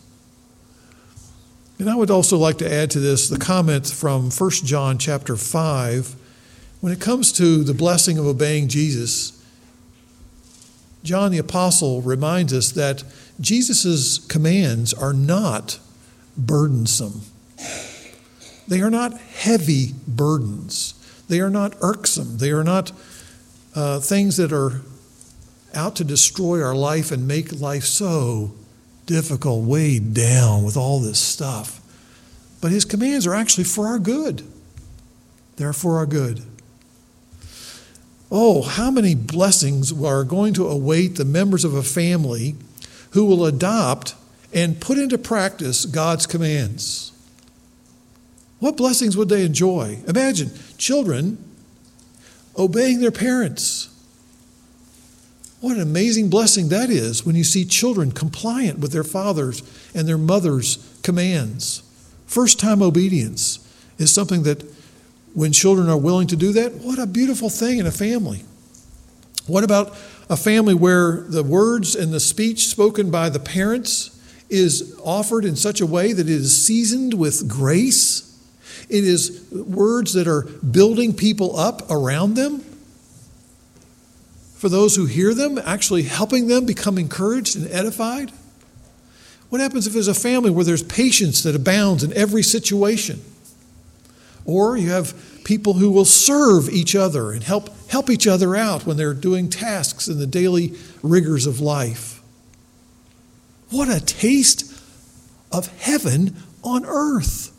And 1.79 1.91
I 1.91 1.95
would 1.95 2.11
also 2.11 2.39
like 2.39 2.59
to 2.59 2.73
add 2.73 2.91
to 2.93 3.01
this 3.01 3.29
the 3.29 3.39
comment 3.39 3.87
from 3.87 4.31
1 4.31 4.51
John 4.65 4.99
chapter 4.99 5.37
5. 5.37 6.15
When 6.81 6.93
it 6.93 7.01
comes 7.01 7.33
to 7.33 7.65
the 7.65 7.75
blessing 7.75 8.19
of 8.19 8.27
obeying 8.27 8.69
Jesus, 8.69 9.33
John 11.03 11.31
the 11.31 11.39
Apostle 11.39 12.03
reminds 12.03 12.53
us 12.53 12.73
that 12.73 13.05
Jesus' 13.41 14.19
commands 14.19 14.95
are 14.95 15.13
not 15.13 15.79
burdensome. 16.37 17.23
They 18.69 18.81
are 18.81 18.91
not 18.91 19.19
heavy 19.19 19.95
burdens. 20.07 20.95
They 21.29 21.41
are 21.41 21.51
not 21.51 21.75
irksome. 21.81 22.39
They 22.39 22.51
are 22.51 22.65
not 22.65 22.93
uh, 23.75 24.01
things 24.01 24.37
that 24.39 24.53
are 24.53 24.81
out 25.75 25.97
to 25.97 26.05
destroy 26.05 26.63
our 26.63 26.75
life 26.75 27.13
and 27.13 27.29
make 27.29 27.61
life 27.61 27.85
so 27.85 28.55
difficult, 29.05 29.65
weighed 29.65 30.15
down 30.15 30.65
with 30.65 30.77
all 30.77 31.01
this 31.01 31.19
stuff. 31.19 31.81
But 32.61 32.73
his 32.73 32.85
commands 32.85 33.27
are 33.27 33.35
actually 33.35 33.65
for 33.65 33.87
our 33.87 33.99
good. 33.99 34.43
They're 35.57 35.73
for 35.73 35.99
our 35.99 36.07
good. 36.07 36.43
Oh, 38.31 38.63
how 38.63 38.91
many 38.91 39.15
blessings 39.15 39.93
are 40.03 40.25
going 40.25 40.55
to 40.55 40.67
await 40.67 41.17
the 41.17 41.25
members 41.25 41.65
of 41.65 41.75
a 41.75 41.83
family 41.83 42.57
who 43.11 43.25
will 43.25 43.47
adopt 43.47 44.15
and 44.53 44.81
put 44.81 44.99
into 44.99 45.19
practice 45.19 45.85
God's 45.85 46.27
commands? 46.27 47.13
What 48.59 48.77
blessings 48.77 49.17
would 49.17 49.29
they 49.29 49.45
enjoy? 49.45 49.99
Imagine 50.09 50.51
children 50.79 51.39
obeying 52.57 53.01
their 53.01 53.11
parents. 53.11 53.91
What 55.61 55.77
an 55.77 55.83
amazing 55.83 56.31
blessing 56.31 56.69
that 56.69 56.91
is 56.91 57.25
when 57.25 57.35
you 57.35 57.45
see 57.45 57.65
children 57.65 58.13
compliant 58.13 58.79
with 58.79 58.93
their 58.93 59.05
father's 59.05 59.63
and 59.95 60.07
their 60.07 60.19
mother's 60.19 60.99
commands. 61.03 61.83
First 62.27 62.59
time 62.59 62.83
obedience 62.83 63.59
is 63.99 64.13
something 64.13 64.43
that, 64.45 64.65
when 65.35 65.53
children 65.53 65.89
are 65.89 65.99
willing 65.99 66.27
to 66.29 66.37
do 66.37 66.53
that, 66.53 66.75
what 66.75 66.99
a 66.99 67.07
beautiful 67.07 67.51
thing 67.51 67.79
in 67.79 67.87
a 67.87 67.91
family. 67.91 68.43
What 69.47 69.65
about 69.65 69.97
a 70.29 70.37
family 70.37 70.75
where 70.75 71.23
the 71.29 71.43
words 71.43 71.95
and 71.95 72.13
the 72.13 72.21
speech 72.21 72.67
spoken 72.67 73.11
by 73.11 73.29
the 73.29 73.39
parents 73.39 74.13
is 74.49 74.99
offered 75.05 75.45
in 75.45 75.57
such 75.57 75.81
a 75.81 75.87
way 75.87 76.13
that 76.13 76.29
it 76.29 76.33
is 76.33 76.65
seasoned 76.65 77.15
with 77.15 77.49
grace? 77.49 78.23
It 78.89 79.05
is 79.05 79.47
words 79.53 80.13
that 80.15 80.29
are 80.29 80.43
building 80.43 81.13
people 81.13 81.59
up 81.59 81.91
around 81.91 82.35
them 82.35 82.61
for 84.57 84.69
those 84.69 84.97
who 84.97 85.07
hear 85.07 85.35
them, 85.35 85.59
actually 85.59 86.03
helping 86.05 86.49
them 86.49 86.65
become 86.65 86.99
encouraged 86.99 87.57
and 87.57 87.69
edified? 87.71 88.33
What 89.49 89.61
happens 89.61 89.87
if 89.87 89.93
there's 89.93 90.09
a 90.09 90.15
family 90.15 90.51
where 90.51 90.65
there's 90.65 90.83
patience 90.83 91.43
that 91.43 91.55
abounds 91.55 92.03
in 92.03 92.13
every 92.15 92.43
situation? 92.43 93.23
Or 94.47 94.77
you 94.77 94.91
have 94.91 95.15
people 95.45 95.75
who 95.75 95.91
will 95.91 96.05
serve 96.05 96.69
each 96.69 96.95
other 96.97 97.33
and 97.33 97.43
help, 97.43 97.71
help 97.89 98.09
each 98.09 98.27
other 98.27 98.57
out 98.57 98.87
when 98.87 98.97
they're 98.97 99.15
doing 99.15 99.51
tasks 99.51 100.09
in 100.09 100.19
the 100.19 100.27
daily 100.27 100.75
rigors 101.03 101.47
of 101.47 101.61
life. 101.61 102.23
What 103.71 103.89
a 103.89 104.05
taste 104.05 104.73
of 105.53 105.67
heaven 105.79 106.37
on 106.63 106.85
earth 106.87 107.53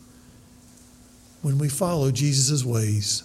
when 1.42 1.58
we 1.58 1.68
follow 1.68 2.10
Jesus' 2.10 2.64
ways. 2.64 3.22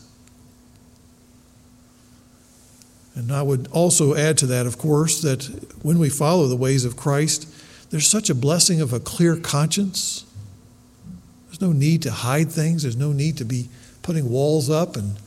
And 3.15 3.31
I 3.31 3.41
would 3.41 3.67
also 3.71 4.15
add 4.15 4.37
to 4.39 4.47
that, 4.47 4.65
of 4.65 4.77
course, 4.77 5.21
that 5.21 5.43
when 5.83 5.99
we 5.99 6.09
follow 6.09 6.47
the 6.47 6.55
ways 6.55 6.83
of 6.83 6.97
Christ, 6.97 7.47
there's 7.91 8.07
such 8.07 8.29
a 8.29 8.35
blessing 8.35 8.81
of 8.81 8.91
a 8.91 8.99
clear 8.99 9.35
conscience. 9.35 10.25
There's 11.53 11.61
no 11.61 11.71
need 11.71 12.01
to 12.01 12.11
hide 12.11 12.51
things, 12.51 12.81
there's 12.81 12.97
no 12.97 13.11
need 13.11 13.37
to 13.37 13.45
be 13.45 13.69
putting 14.01 14.27
walls 14.27 14.71
up 14.71 14.95
and 14.95 15.17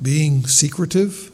being 0.00 0.46
secretive. 0.46 1.30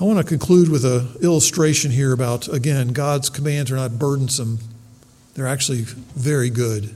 I 0.00 0.04
want 0.04 0.18
to 0.18 0.24
conclude 0.24 0.70
with 0.70 0.86
an 0.86 1.08
illustration 1.20 1.90
here 1.90 2.14
about, 2.14 2.48
again, 2.48 2.94
God's 2.94 3.28
commands 3.28 3.70
are 3.70 3.76
not 3.76 3.98
burdensome, 3.98 4.60
they're 5.34 5.46
actually 5.46 5.82
very 5.82 6.48
good. 6.48 6.94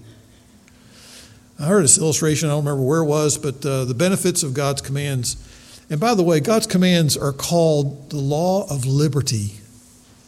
I 1.61 1.65
heard 1.65 1.85
this 1.85 1.99
illustration, 1.99 2.49
I 2.49 2.53
don't 2.53 2.65
remember 2.65 2.83
where 2.83 3.01
it 3.01 3.07
was, 3.07 3.37
but 3.37 3.65
uh, 3.67 3.85
the 3.85 3.93
benefits 3.93 4.43
of 4.43 4.55
God's 4.55 4.81
commands. 4.81 5.37
And 5.91 6.01
by 6.01 6.15
the 6.15 6.23
way, 6.23 6.41
God's 6.41 6.67
commands 6.67 7.15
are 7.15 7.33
called 7.35 8.09
the 8.09 8.17
law 8.17 8.67
of 8.71 8.87
liberty 8.87 9.57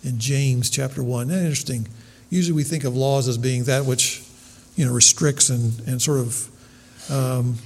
in 0.05 0.19
James 0.19 0.69
chapter 0.69 1.03
1. 1.03 1.31
Isn't 1.31 1.35
that 1.35 1.47
interesting? 1.47 1.89
Usually 2.31 2.55
we 2.55 2.65
think 2.65 2.85
of 2.85 2.97
laws 2.97 3.29
as 3.29 3.39
being 3.39 3.65
that 3.65 3.85
which, 3.85 4.23
you 4.75 4.85
know, 4.85 4.93
restricts 4.93 5.49
and, 5.51 5.79
and 5.87 6.03
sort 6.03 6.19
of 6.19 7.11
um, 7.11 7.57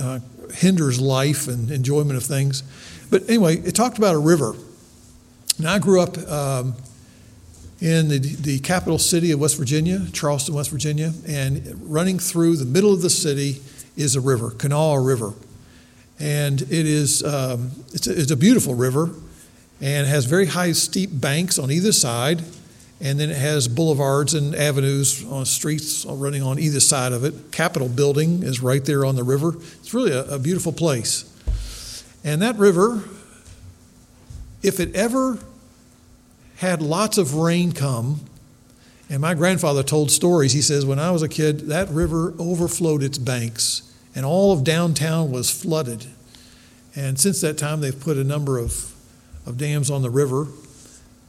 uh, 0.00 0.20
hinders 0.52 1.00
life 1.00 1.48
and 1.48 1.70
enjoyment 1.70 2.16
of 2.16 2.24
things. 2.24 2.62
But 3.10 3.28
anyway, 3.28 3.56
it 3.56 3.74
talked 3.74 3.98
about 3.98 4.14
a 4.14 4.18
river. 4.18 4.54
Now, 5.58 5.74
I 5.74 5.78
grew 5.78 6.00
up 6.00 6.16
um, 6.28 6.74
in 7.80 8.08
the, 8.08 8.18
the 8.18 8.58
capital 8.60 8.98
city 8.98 9.32
of 9.32 9.40
West 9.40 9.56
Virginia, 9.56 10.06
Charleston, 10.12 10.54
West 10.54 10.70
Virginia, 10.70 11.12
and 11.26 11.90
running 11.90 12.18
through 12.18 12.56
the 12.56 12.64
middle 12.64 12.92
of 12.92 13.02
the 13.02 13.10
city 13.10 13.60
is 13.96 14.14
a 14.14 14.20
river, 14.20 14.50
Kanawha 14.50 15.00
River. 15.00 15.32
And 16.20 16.62
it 16.62 16.70
is 16.70 17.22
um, 17.24 17.70
it's, 17.92 18.06
a, 18.06 18.20
it's 18.20 18.30
a 18.30 18.36
beautiful 18.36 18.74
river 18.74 19.10
and 19.80 20.06
has 20.06 20.24
very 20.24 20.46
high, 20.46 20.72
steep 20.72 21.10
banks 21.12 21.58
on 21.58 21.70
either 21.70 21.92
side. 21.92 22.42
And 23.00 23.18
then 23.20 23.30
it 23.30 23.36
has 23.36 23.68
boulevards 23.68 24.34
and 24.34 24.54
avenues 24.54 25.24
on 25.26 25.46
streets 25.46 26.04
running 26.04 26.42
on 26.42 26.58
either 26.58 26.80
side 26.80 27.12
of 27.12 27.24
it. 27.24 27.52
Capitol 27.52 27.88
building 27.88 28.42
is 28.42 28.60
right 28.60 28.84
there 28.84 29.04
on 29.04 29.14
the 29.14 29.22
river. 29.22 29.54
It's 29.56 29.94
really 29.94 30.12
a, 30.12 30.24
a 30.24 30.38
beautiful 30.38 30.72
place. 30.72 31.24
And 32.24 32.42
that 32.42 32.56
river, 32.56 33.04
if 34.62 34.80
it 34.80 34.94
ever 34.96 35.38
had 36.58 36.82
lots 36.82 37.18
of 37.18 37.34
rain 37.34 37.72
come. 37.72 38.20
And 39.08 39.20
my 39.20 39.34
grandfather 39.34 39.82
told 39.82 40.10
stories. 40.10 40.52
He 40.52 40.60
says, 40.60 40.84
when 40.84 40.98
I 40.98 41.10
was 41.12 41.22
a 41.22 41.28
kid, 41.28 41.60
that 41.68 41.88
river 41.88 42.34
overflowed 42.38 43.02
its 43.02 43.16
banks, 43.16 43.82
and 44.14 44.26
all 44.26 44.52
of 44.52 44.64
downtown 44.64 45.30
was 45.30 45.50
flooded. 45.50 46.06
And 46.96 47.18
since 47.18 47.40
that 47.42 47.58
time, 47.58 47.80
they've 47.80 47.98
put 47.98 48.16
a 48.16 48.24
number 48.24 48.58
of, 48.58 48.92
of 49.46 49.56
dams 49.56 49.88
on 49.88 50.02
the 50.02 50.10
river. 50.10 50.48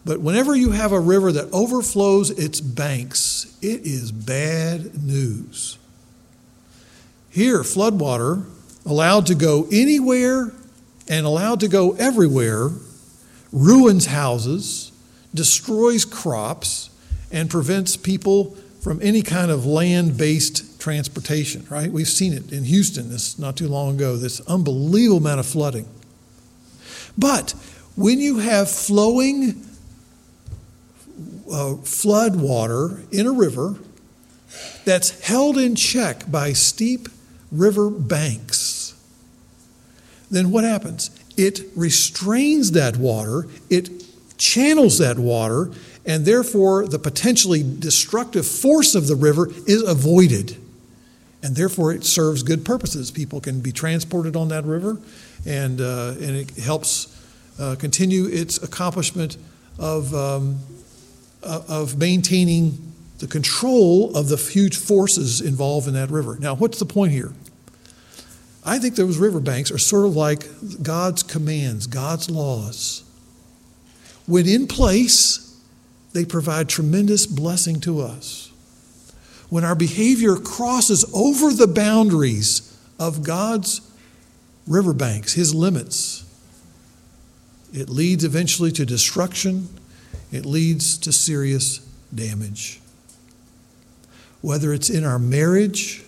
But 0.10 0.22
whenever 0.22 0.56
you 0.56 0.72
have 0.72 0.92
a 0.92 1.00
river 1.00 1.32
that 1.34 1.54
overflows 1.54 2.32
its 2.32 2.62
banks, 2.62 3.56
it 3.62 3.82
is 3.86 4.12
bad 4.12 5.04
news. 5.04 5.78
Here, 7.30 7.60
floodwater, 7.60 8.44
allowed 8.88 9.28
to 9.28 9.36
go 9.36 9.68
anywhere 9.72 10.52
and 11.08 11.28
allowed 11.28 11.60
to 11.60 11.68
go 11.68 11.92
everywhere, 11.92 12.72
ruins 13.52 14.08
houses 14.08 14.92
destroys 15.36 16.06
crops 16.06 16.90
and 17.32 17.48
prevents 17.48 17.96
people 17.96 18.58
from 18.82 19.00
any 19.04 19.22
kind 19.22 19.52
of 19.52 19.68
land 19.68 20.18
based 20.18 20.82
transportation, 20.82 21.68
right? 21.70 21.92
We've 21.92 22.08
seen 22.08 22.34
it 22.34 22.52
in 22.52 22.64
Houston 22.64 23.12
this 23.12 23.38
not 23.38 23.56
too 23.56 23.68
long 23.68 23.94
ago, 23.94 24.18
this 24.18 24.42
unbelievable 24.48 25.20
amount 25.20 25.42
of 25.42 25.46
flooding. 25.46 25.88
But 27.16 27.52
when 27.96 28.20
you 28.20 28.40
have 28.40 28.72
flowing 28.72 29.69
uh, 31.52 31.76
flood 31.76 32.40
water 32.40 33.02
in 33.12 33.26
a 33.26 33.32
river 33.32 33.76
that's 34.86 35.20
held 35.22 35.58
in 35.58 35.76
check 35.76 36.30
by 36.30 36.54
steep 36.54 37.08
river 37.52 37.90
banks, 37.90 38.96
then 40.32 40.52
what 40.52 40.64
happens? 40.64 41.12
It 41.38 41.62
restrains 41.76 42.72
that 42.72 42.98
water, 42.98 43.48
it 43.70 43.90
channels 44.38 44.98
that 45.00 45.18
water, 45.18 45.72
and 46.06 46.26
therefore 46.26 46.88
the 46.88 47.00
potentially 47.00 47.64
destructive 47.64 48.46
force 48.46 48.96
of 48.96 49.08
the 49.08 49.16
river 49.16 49.50
is 49.68 49.84
avoided. 49.84 50.58
And 51.42 51.56
therefore 51.56 51.94
it 51.94 52.04
serves 52.04 52.44
good 52.44 52.66
purposes. 52.66 53.12
People 53.12 53.40
can 53.40 53.62
be 53.62 53.72
transported 53.72 54.36
on 54.36 54.50
that 54.50 54.66
river, 54.66 54.98
and, 55.46 55.80
uh, 55.80 56.16
and 56.20 56.36
it 56.36 56.58
helps 56.58 57.16
uh, 57.60 57.76
continue 57.80 58.26
its 58.26 58.62
accomplishment 58.62 59.38
of, 59.78 60.14
um, 60.14 60.60
Uh, 61.42 61.62
of 61.70 61.98
maintaining 61.98 62.78
the 63.20 63.28
control 63.28 64.16
of 64.16 64.28
the 64.28 64.36
huge 64.36 64.76
forces 64.76 65.40
involved 65.40 65.88
in 65.88 65.94
that 65.94 66.10
river. 66.10 66.38
Now, 66.38 66.54
what's 66.56 66.80
the 66.80 66.86
point 66.86 67.14
here? 67.14 67.32
I 68.66 68.78
think 68.78 68.96
those 68.96 69.18
riverbanks 69.18 69.72
are 69.72 69.78
sort 69.78 70.06
of 70.06 70.18
like 70.18 70.46
God's 70.84 71.24
commands, 71.24 71.88
God's 71.88 72.30
laws. 72.30 73.04
when 74.26 74.48
in 74.48 74.68
place, 74.68 75.58
they 76.12 76.26
provide 76.26 76.68
tremendous 76.68 77.26
blessing 77.26 77.80
to 77.82 78.02
us. 78.02 78.52
When 79.50 79.64
our 79.64 79.76
behavior 79.76 80.36
crosses 80.36 81.06
over 81.14 81.54
the 81.54 81.68
boundaries 81.68 82.78
of 83.00 83.24
God's 83.24 83.82
riverbanks, 84.68 85.34
His 85.34 85.56
limits, 85.56 86.26
it 87.74 87.90
leads 87.90 88.24
eventually 88.24 88.72
to 88.74 88.86
destruction, 88.86 89.70
it 90.32 90.46
leads 90.46 90.98
to 91.00 91.12
serious 91.12 91.80
damage. 92.14 92.80
Whether 94.42 94.74
it's 94.74 94.90
in 94.90 95.04
our 95.04 95.20
marriage, 95.20 96.04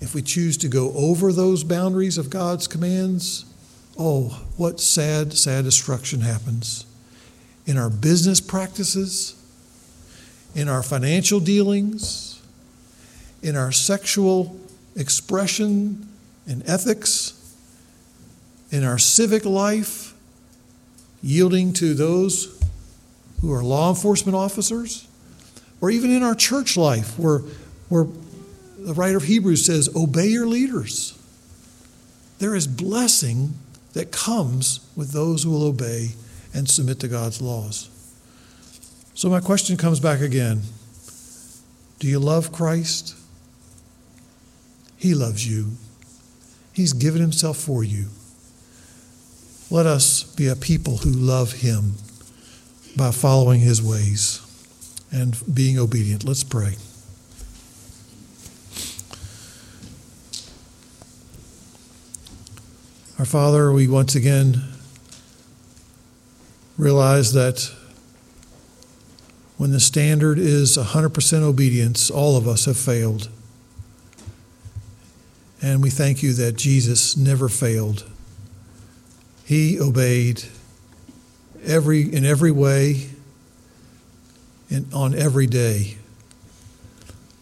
if 0.00 0.14
we 0.14 0.22
choose 0.22 0.56
to 0.58 0.68
go 0.68 0.92
over 0.94 1.32
those 1.32 1.64
boundaries 1.64 2.18
of 2.18 2.30
God's 2.30 2.66
commands, 2.66 3.44
oh, 3.98 4.44
what 4.56 4.80
sad, 4.80 5.32
sad 5.32 5.64
destruction 5.64 6.20
happens. 6.20 6.86
In 7.66 7.78
our 7.78 7.90
business 7.90 8.40
practices, 8.40 9.40
in 10.54 10.68
our 10.68 10.82
financial 10.82 11.40
dealings, 11.40 12.40
in 13.42 13.56
our 13.56 13.72
sexual 13.72 14.58
expression 14.96 16.08
and 16.46 16.62
ethics, 16.68 17.38
in 18.70 18.84
our 18.84 18.98
civic 18.98 19.44
life, 19.44 20.01
yielding 21.22 21.72
to 21.74 21.94
those 21.94 22.58
who 23.40 23.52
are 23.52 23.62
law 23.62 23.90
enforcement 23.90 24.36
officers, 24.36 25.06
or 25.80 25.90
even 25.90 26.10
in 26.10 26.22
our 26.22 26.34
church 26.34 26.76
life, 26.76 27.18
where, 27.18 27.38
where 27.88 28.06
the 28.78 28.94
writer 28.94 29.16
of 29.16 29.24
Hebrews 29.24 29.64
says, 29.64 29.88
Obey 29.94 30.26
your 30.26 30.46
leaders. 30.46 31.18
There 32.38 32.54
is 32.54 32.66
blessing 32.66 33.54
that 33.92 34.10
comes 34.10 34.80
with 34.96 35.12
those 35.12 35.44
who 35.44 35.50
will 35.50 35.64
obey 35.64 36.10
and 36.54 36.68
submit 36.68 37.00
to 37.00 37.08
God's 37.08 37.40
laws. 37.40 37.88
So, 39.14 39.28
my 39.28 39.40
question 39.40 39.76
comes 39.76 40.00
back 40.00 40.20
again 40.20 40.62
Do 41.98 42.08
you 42.08 42.18
love 42.18 42.52
Christ? 42.52 43.16
He 44.96 45.14
loves 45.14 45.46
you, 45.48 45.72
He's 46.72 46.92
given 46.92 47.20
Himself 47.20 47.56
for 47.56 47.82
you. 47.82 48.06
Let 49.72 49.86
us 49.86 50.24
be 50.24 50.48
a 50.48 50.54
people 50.54 50.98
who 50.98 51.08
love 51.08 51.52
Him 51.52 51.94
by 52.94 53.10
following 53.10 53.60
His 53.60 53.80
ways 53.80 54.42
and 55.10 55.34
being 55.54 55.78
obedient. 55.78 56.24
Let's 56.24 56.44
pray. 56.44 56.74
Our 63.18 63.24
Father, 63.24 63.72
we 63.72 63.88
once 63.88 64.14
again 64.14 64.62
realize 66.76 67.32
that 67.32 67.72
when 69.56 69.70
the 69.70 69.80
standard 69.80 70.38
is 70.38 70.76
100% 70.76 71.40
obedience, 71.40 72.10
all 72.10 72.36
of 72.36 72.46
us 72.46 72.66
have 72.66 72.76
failed. 72.76 73.30
And 75.62 75.82
we 75.82 75.88
thank 75.88 76.22
you 76.22 76.34
that 76.34 76.58
Jesus 76.58 77.16
never 77.16 77.48
failed. 77.48 78.11
He 79.44 79.80
obeyed 79.80 80.44
every, 81.64 82.02
in 82.02 82.24
every 82.24 82.50
way 82.50 83.08
and 84.70 84.92
on 84.92 85.14
every 85.14 85.46
day. 85.46 85.96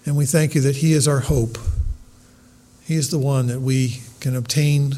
And 0.05 0.17
we 0.17 0.27
thank 0.27 0.55
you 0.55 0.61
that 0.63 0.77
He 0.77 0.93
is 0.93 1.07
our 1.07 1.21
hope. 1.21 1.59
He 2.83 2.97
is 2.97 3.11
the 3.11 3.19
one 3.19 3.47
that 3.47 3.61
we 3.61 4.01
can 4.19 4.35
obtain 4.35 4.95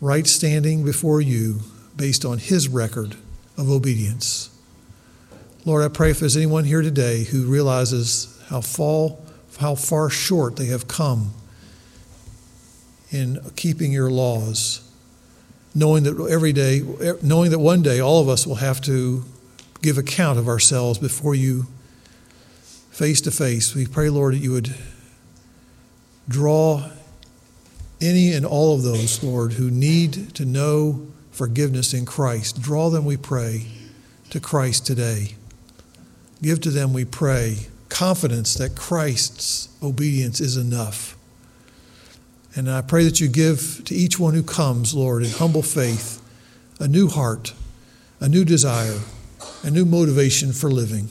right 0.00 0.26
standing 0.26 0.84
before 0.84 1.20
you 1.20 1.60
based 1.96 2.24
on 2.24 2.38
His 2.38 2.68
record 2.68 3.16
of 3.56 3.70
obedience. 3.70 4.50
Lord, 5.64 5.84
I 5.84 5.88
pray 5.88 6.10
if 6.10 6.20
there's 6.20 6.36
anyone 6.36 6.64
here 6.64 6.82
today 6.82 7.24
who 7.24 7.44
realizes 7.44 8.40
how, 8.48 8.62
fall, 8.62 9.24
how 9.58 9.74
far 9.74 10.08
short 10.08 10.56
they 10.56 10.66
have 10.66 10.88
come 10.88 11.32
in 13.10 13.38
keeping 13.56 13.92
your 13.92 14.10
laws 14.10 14.89
knowing 15.74 16.02
that 16.04 16.28
every 16.30 16.52
day, 16.52 16.82
knowing 17.22 17.50
that 17.50 17.58
one 17.58 17.82
day 17.82 18.00
all 18.00 18.20
of 18.20 18.28
us 18.28 18.46
will 18.46 18.56
have 18.56 18.80
to 18.82 19.24
give 19.82 19.98
account 19.98 20.38
of 20.38 20.48
ourselves 20.48 20.98
before 20.98 21.34
you 21.34 21.66
face 22.90 23.20
to 23.22 23.30
face. 23.30 23.74
We 23.74 23.86
pray, 23.86 24.10
Lord, 24.10 24.34
that 24.34 24.38
you 24.38 24.52
would 24.52 24.74
draw 26.28 26.90
any 28.00 28.32
and 28.32 28.44
all 28.44 28.74
of 28.74 28.82
those, 28.82 29.22
Lord, 29.22 29.54
who 29.54 29.70
need 29.70 30.34
to 30.34 30.44
know 30.44 31.06
forgiveness 31.30 31.94
in 31.94 32.04
Christ. 32.04 32.60
Draw 32.60 32.90
them, 32.90 33.04
we 33.04 33.16
pray, 33.16 33.66
to 34.30 34.40
Christ 34.40 34.86
today. 34.86 35.34
Give 36.42 36.60
to 36.62 36.70
them, 36.70 36.92
we 36.92 37.04
pray, 37.04 37.66
confidence 37.88 38.54
that 38.54 38.76
Christ's 38.76 39.68
obedience 39.82 40.40
is 40.40 40.56
enough 40.56 41.16
and 42.54 42.70
I 42.70 42.82
pray 42.82 43.04
that 43.04 43.20
you 43.20 43.28
give 43.28 43.82
to 43.84 43.94
each 43.94 44.18
one 44.18 44.34
who 44.34 44.42
comes, 44.42 44.94
Lord, 44.94 45.22
in 45.22 45.30
humble 45.30 45.62
faith, 45.62 46.20
a 46.80 46.88
new 46.88 47.08
heart, 47.08 47.54
a 48.18 48.28
new 48.28 48.44
desire, 48.44 48.98
a 49.62 49.70
new 49.70 49.84
motivation 49.84 50.52
for 50.52 50.70
living. 50.70 51.08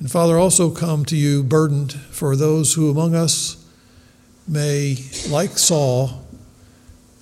And 0.00 0.10
Father, 0.10 0.38
also 0.38 0.70
come 0.70 1.04
to 1.06 1.16
you 1.16 1.42
burdened 1.42 1.92
for 1.92 2.36
those 2.36 2.74
who 2.74 2.90
among 2.90 3.14
us 3.14 3.64
may, 4.46 4.96
like 5.28 5.58
Saul, 5.58 6.24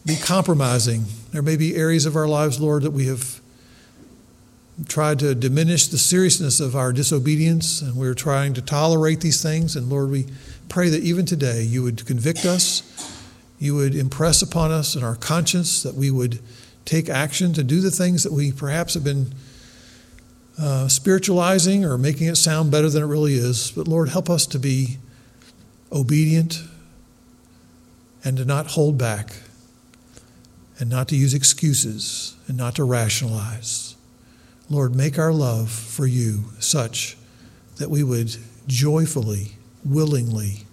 be 0.05 0.17
compromising. 0.17 1.07
There 1.33 1.43
may 1.43 1.57
be 1.57 1.75
areas 1.75 2.07
of 2.07 2.15
our 2.15 2.29
lives, 2.29 2.61
Lord, 2.61 2.83
that 2.85 2.93
we 2.93 3.07
have 3.07 3.41
tried 4.85 5.19
to 5.21 5.35
diminish 5.35 5.87
the 5.87 5.99
seriousness 5.99 6.61
of 6.61 6.77
our 6.77 6.93
disobedience, 6.93 7.81
and 7.81 7.97
we're 7.97 8.15
trying 8.15 8.53
to 8.55 8.63
tolerate 8.63 9.21
these 9.21 9.43
things. 9.43 9.75
And 9.75 9.89
Lord, 9.89 10.11
we 10.11 10.27
pray 10.69 10.91
that 10.91 11.03
even 11.03 11.25
today 11.25 11.63
you 11.63 11.83
would 11.83 12.05
convict 12.05 12.45
us, 12.45 12.83
you 13.59 13.75
would 13.75 13.95
impress 13.95 14.43
upon 14.43 14.71
us 14.71 14.95
in 14.95 15.03
our 15.03 15.17
conscience 15.17 15.83
that 15.83 15.95
we 15.95 16.11
would 16.11 16.41
take 16.85 17.09
action 17.09 17.53
to 17.55 17.65
do 17.65 17.81
the 17.81 17.91
things 17.91 18.23
that 18.23 18.33
we 18.33 18.53
perhaps 18.53 18.95
have 18.95 19.03
been 19.03 19.35
uh, 20.59 20.89
spiritualizing 20.89 21.85
or 21.85 21.99
making 21.99 22.29
it 22.29 22.37
sound 22.37 22.71
better 22.71 22.89
than 22.89 23.03
it 23.03 23.07
really 23.07 23.35
is. 23.35 23.71
But 23.73 23.89
Lord, 23.89 24.11
help 24.11 24.29
us 24.31 24.47
to 24.49 24.59
be 24.59 24.99
obedient 25.91 26.63
and 28.25 28.37
to 28.37 28.45
not 28.45 28.69
hold 28.69 28.99
back 28.99 29.37
and 30.79 30.91
not 30.91 31.09
to 31.09 31.17
use 31.17 31.33
excuses 31.33 32.37
and 32.47 32.57
not 32.57 32.75
to 32.77 32.85
rationalize. 32.85 33.96
Lord, 34.69 34.95
make 34.95 35.19
our 35.19 35.33
love 35.33 35.71
for 35.71 36.07
you 36.07 36.45
such 36.59 37.17
that 37.77 37.91
we 37.91 38.03
would 38.03 38.37
joyfully 38.67 39.53
willingly 39.85 40.65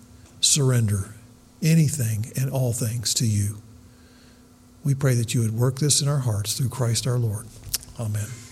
surrender 0.42 1.14
anything 1.62 2.32
and 2.36 2.50
all 2.50 2.74
things 2.74 3.14
to 3.16 3.26
you. 3.26 3.58
We 4.84 4.96
pray 4.96 5.14
that 5.16 5.34
you 5.34 5.42
would 5.42 5.58
work 5.58 5.80
this 5.80 6.02
in 6.02 6.08
our 6.08 6.20
hearts 6.20 6.58
through 6.58 6.70
Christ 6.70 7.08
our 7.08 7.20
Lord. 7.20 7.46
Amen. 8.00 8.43